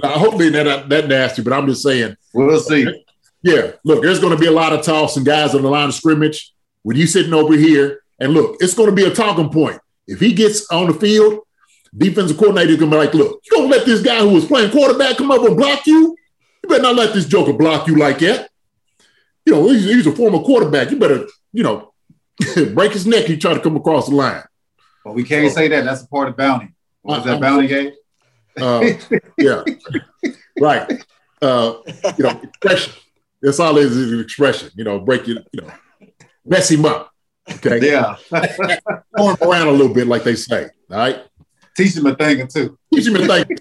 [0.02, 2.16] I hope they that that nasty, but I'm just saying.
[2.34, 2.86] We'll see.
[3.42, 5.94] Yeah, look, there's going to be a lot of tossing guys on the line of
[5.94, 6.52] scrimmage.
[6.82, 9.80] When you sitting over here, and look, it's going to be a talking point.
[10.06, 11.40] If he gets on the field,
[11.96, 14.44] defensive coordinator is going to be like, "Look, you don't let this guy who was
[14.44, 16.16] playing quarterback come up and block you.
[16.62, 18.50] You better not let this joker block you like that.
[19.44, 20.90] You know, he's, he's a former quarterback.
[20.90, 21.92] You better, you know,
[22.74, 23.26] break his neck.
[23.26, 24.42] He try to come across the line.
[25.04, 25.84] Well, we can't so, say that.
[25.84, 26.74] That's a part of bounty.
[27.02, 27.92] What is that bounty game?
[28.60, 28.90] Uh,
[29.38, 29.62] yeah,
[30.60, 31.04] right.
[31.42, 31.74] Uh,
[32.16, 32.92] you know, expression.
[33.42, 34.70] That's all it is, an is expression.
[34.74, 35.46] You know, break it.
[35.52, 35.70] You know,
[36.44, 37.10] mess him up.
[37.50, 37.78] Okay.
[37.86, 38.16] Yeah.
[38.28, 40.64] Throw him around a little bit, like they say.
[40.90, 41.22] All right.
[41.76, 42.78] Teach him a thing or two.
[42.92, 43.58] Teach him a thing.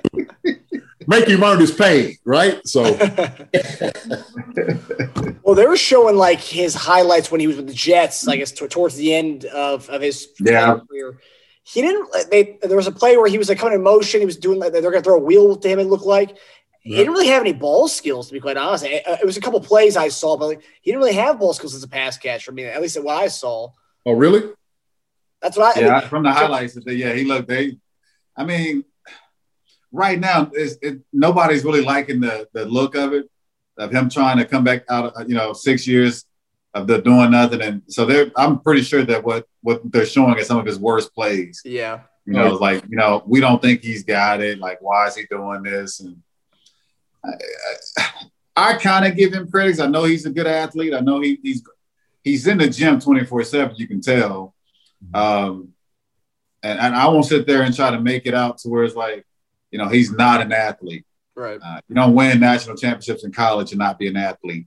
[1.08, 2.66] Make him earn his pay, right?
[2.66, 2.82] So,
[5.44, 8.52] Well, they were showing like his highlights when he was with the Jets, I guess
[8.52, 10.80] t- towards the end of, of his Yeah.
[10.90, 11.20] career.
[11.68, 12.08] He didn't.
[12.30, 14.20] They there was a play where he was like coming in motion.
[14.20, 15.80] He was doing like they're gonna throw a wheel to him.
[15.80, 16.38] It looked like
[16.82, 16.98] he Yeah.
[17.00, 18.86] didn't really have any ball skills to be quite honest.
[18.86, 21.54] It, it was a couple plays I saw, but like, he didn't really have ball
[21.54, 22.52] skills as a pass catcher.
[22.52, 23.70] I mean, at least what I saw.
[24.06, 24.44] Oh, really?
[25.42, 25.80] That's what I.
[25.80, 27.48] I Yeah, mean, from the highlights, yeah, he looked.
[27.48, 27.78] They,
[28.38, 28.86] I mean,
[29.92, 33.28] right now, it, nobody's really liking the the look of it,
[33.80, 35.14] of him trying to come back out.
[35.16, 36.26] Of, you know, six years
[36.76, 38.30] of the doing nothing, and so they're.
[38.36, 41.62] I'm pretty sure that what what they're showing is some of his worst plays.
[41.66, 42.02] yeah.
[42.28, 44.60] You know, it's like you know, we don't think he's got it.
[44.60, 46.00] Like, why is he doing this?
[46.02, 46.22] And
[47.24, 47.30] I,
[47.98, 49.72] I, I kind of give him credit.
[49.72, 50.94] 'cause I know he's a good athlete.
[50.94, 51.64] I know he, he's
[52.24, 53.76] he's in the gym 24 seven.
[53.78, 54.54] You can tell.
[55.14, 55.70] Um,
[56.64, 58.96] and, and I won't sit there and try to make it out to where it's
[58.96, 59.24] like,
[59.70, 61.06] you know, he's not an athlete.
[61.36, 61.60] Right.
[61.64, 64.66] Uh, you don't win national championships in college and not be an athlete.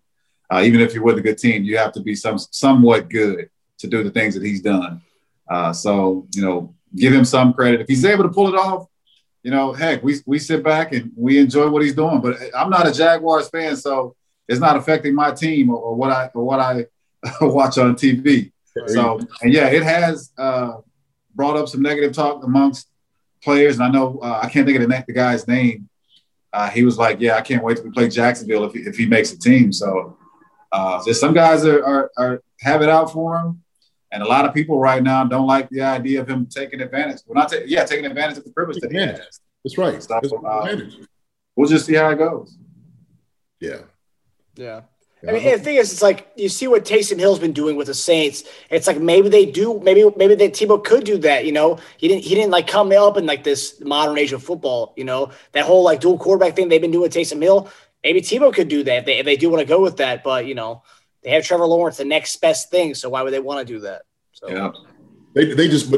[0.51, 3.51] Uh, even if you're with a good team, you have to be some somewhat good
[3.79, 5.03] to do the things that he's done.
[5.49, 8.87] Uh, so you know, give him some credit if he's able to pull it off.
[9.43, 12.21] You know, heck, we we sit back and we enjoy what he's doing.
[12.21, 14.17] But I'm not a Jaguars fan, so
[14.49, 16.87] it's not affecting my team or, or what I or what I
[17.41, 18.53] watch on TV.
[18.87, 20.79] So and yeah, it has uh,
[21.35, 22.89] brought up some negative talk amongst
[23.43, 23.77] players.
[23.77, 25.89] And I know uh, I can't think of the, the guy's name.
[26.53, 29.07] Uh, he was like, "Yeah, I can't wait to play Jacksonville if he, if he
[29.07, 30.18] makes a team." So,
[30.73, 33.63] uh, so some guys are, are are have it out for him,
[34.13, 37.21] and a lot of people right now don't like the idea of him taking advantage.
[37.27, 39.25] Well, not ta- yeah, taking advantage of the privilege that he Advantage.
[39.25, 39.41] has.
[39.65, 40.03] That's right.
[40.03, 40.97] So, That's uh, advantage.
[41.57, 42.57] We'll just see how it goes.
[43.61, 43.81] Yeah.
[44.55, 44.83] Yeah.
[45.21, 47.75] Yeah, I mean, the thing is, it's like you see what Taysom Hill's been doing
[47.75, 48.45] with the Saints.
[48.71, 51.45] It's like maybe they do, maybe maybe that Tebow could do that.
[51.45, 54.45] You know, he didn't he didn't like come up in like this modern age of
[54.45, 54.93] football.
[54.97, 57.69] You know, that whole like dual quarterback thing they've been doing with Taysom Hill.
[58.05, 60.23] Maybe Tebow could do that if they, if they do want to go with that.
[60.23, 60.83] But you know,
[61.23, 62.95] they have Trevor Lawrence, the next best thing.
[62.95, 64.03] So why would they want to do that?
[64.33, 64.71] So Yeah.
[65.35, 65.91] They they just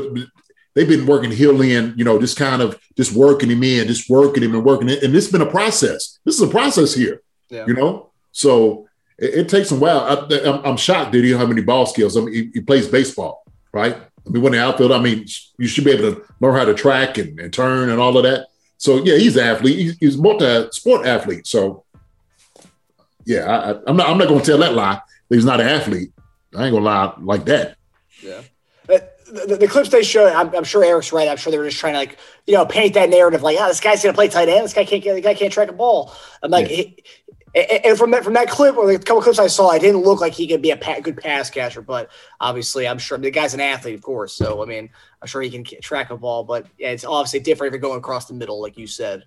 [0.74, 4.10] they've been working Hill in, you know, just kind of just working him in, just
[4.10, 5.02] working him and working it.
[5.02, 6.18] And it's been a process.
[6.24, 7.64] This is a process here, Yeah.
[7.66, 8.10] you know.
[8.32, 8.88] So
[9.18, 10.00] it, it takes a while.
[10.00, 12.16] I, I'm, I'm shocked that he have any ball skills.
[12.16, 13.96] I mean, he, he plays baseball, right?
[14.26, 15.26] I mean, when the outfield, I mean,
[15.58, 18.24] you should be able to learn how to track and, and turn and all of
[18.24, 18.48] that.
[18.76, 19.78] So yeah, he's an athlete.
[19.78, 21.46] He's, he's multi-sport athlete.
[21.46, 21.84] So
[23.24, 24.08] yeah, I, I'm not.
[24.08, 25.00] I'm not going to tell that lie.
[25.28, 26.12] That he's not an athlete.
[26.56, 27.76] I ain't gonna lie like that.
[28.22, 28.42] Yeah.
[28.88, 28.98] Uh,
[29.32, 31.28] but the, the clips they showed, I'm, I'm sure Eric's right.
[31.28, 33.68] I'm sure they were just trying to like, you know, paint that narrative like, oh,
[33.68, 34.64] this guy's gonna play tight end.
[34.64, 36.12] This guy can't get, the guy can't track a ball.
[36.42, 37.04] I'm like, he-
[37.52, 40.02] and and from that from that clip or the couple clips I saw, it didn't
[40.02, 41.82] look like he could be a pa- good pass catcher.
[41.82, 42.08] But
[42.40, 44.32] obviously, I'm sure the guy's an athlete, of course.
[44.34, 44.88] So I mean,
[45.20, 46.44] I'm sure he can track a ball.
[46.44, 49.24] But yeah, it's obviously different if you're going across the middle, like you said.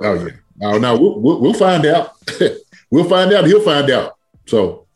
[0.00, 0.32] Oh yeah.
[0.56, 2.12] No, no, we'll, we'll, we'll find out.
[2.90, 3.46] we'll find out.
[3.46, 4.16] He'll find out.
[4.46, 4.86] So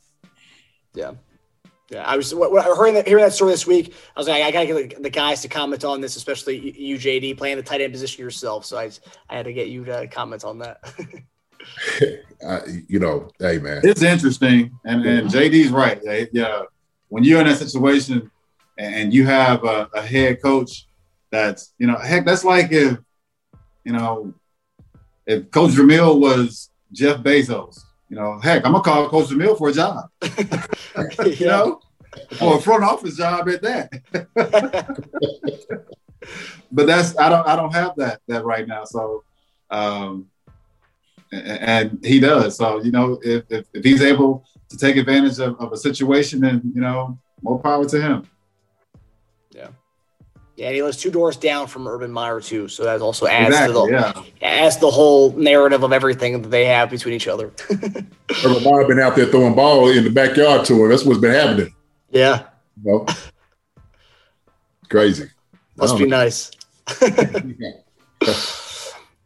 [0.94, 1.12] Yeah.
[1.90, 3.92] Yeah, I was what, what, hearing that, hearing that story this week.
[4.16, 6.94] I was like, I gotta get the, the guys to comment on this, especially you,
[6.94, 8.64] you, JD, playing the tight end position yourself.
[8.64, 8.90] So I,
[9.28, 10.78] I had to get you to comment on that.
[12.46, 16.00] uh, you know, hey man, It's interesting, and, and JD's right.
[16.02, 16.62] Yeah, Yeah,
[17.08, 18.30] when you're in that situation
[18.78, 20.86] and, and you have a, a head coach
[21.30, 22.96] that's, you know, heck, that's like if,
[23.84, 24.32] you know,
[25.26, 29.70] if Coach Vermeil was Jeff Bezos, you know, heck, I'm gonna call Coach Vermeil for
[29.70, 30.10] a job,
[31.38, 31.80] you know,
[32.40, 33.90] or a front office job at that.
[36.72, 38.84] but that's I don't I don't have that that right now.
[38.84, 39.24] So,
[39.70, 40.28] um,
[41.32, 42.56] and, and he does.
[42.56, 46.40] So you know, if, if, if he's able to take advantage of, of a situation,
[46.40, 48.26] then you know, more power to him.
[50.62, 53.48] Yeah, and he lives two doors down from Urban Meyer too, so that also adds
[53.48, 53.74] Exactly.
[53.74, 53.80] to
[54.14, 54.48] the Yeah.
[54.48, 57.50] adds the whole narrative of everything that they have between each other.
[57.72, 60.88] Urban Meyer been out there throwing ball in the backyard to him.
[60.88, 61.74] That's what's been happening.
[62.10, 62.44] yeah,
[62.84, 63.06] You know?
[64.88, 65.24] Crazy.
[65.76, 66.52] must be don't nice.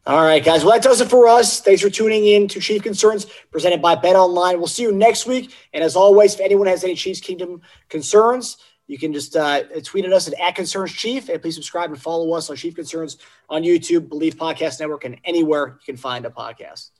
[0.07, 0.65] All right, guys.
[0.65, 1.61] Well, that does it for us.
[1.61, 4.57] Thanks for tuning in to Chief Concerns presented by Bet Online.
[4.57, 5.53] We'll see you next week.
[5.75, 7.61] And as always, if anyone has any Chiefs Kingdom
[7.91, 8.57] concerns,
[8.87, 11.29] you can just uh, tweet at us at, at Concerns Chief.
[11.29, 13.19] And please subscribe and follow us on Chief Concerns
[13.49, 16.91] on YouTube, Bleav Podcast Network, and anywhere you can find a podcast.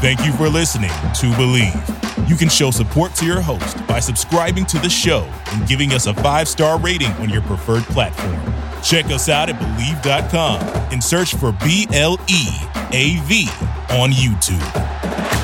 [0.00, 2.28] Thank you for listening to Bleav.
[2.28, 6.06] You can show support to your host by subscribing to the show and giving us
[6.06, 8.40] a five star rating on your preferred platform.
[8.82, 10.60] Check us out at Bleav.com
[10.92, 12.48] and search for B L E
[12.92, 13.48] A V
[13.90, 15.43] on YouTube.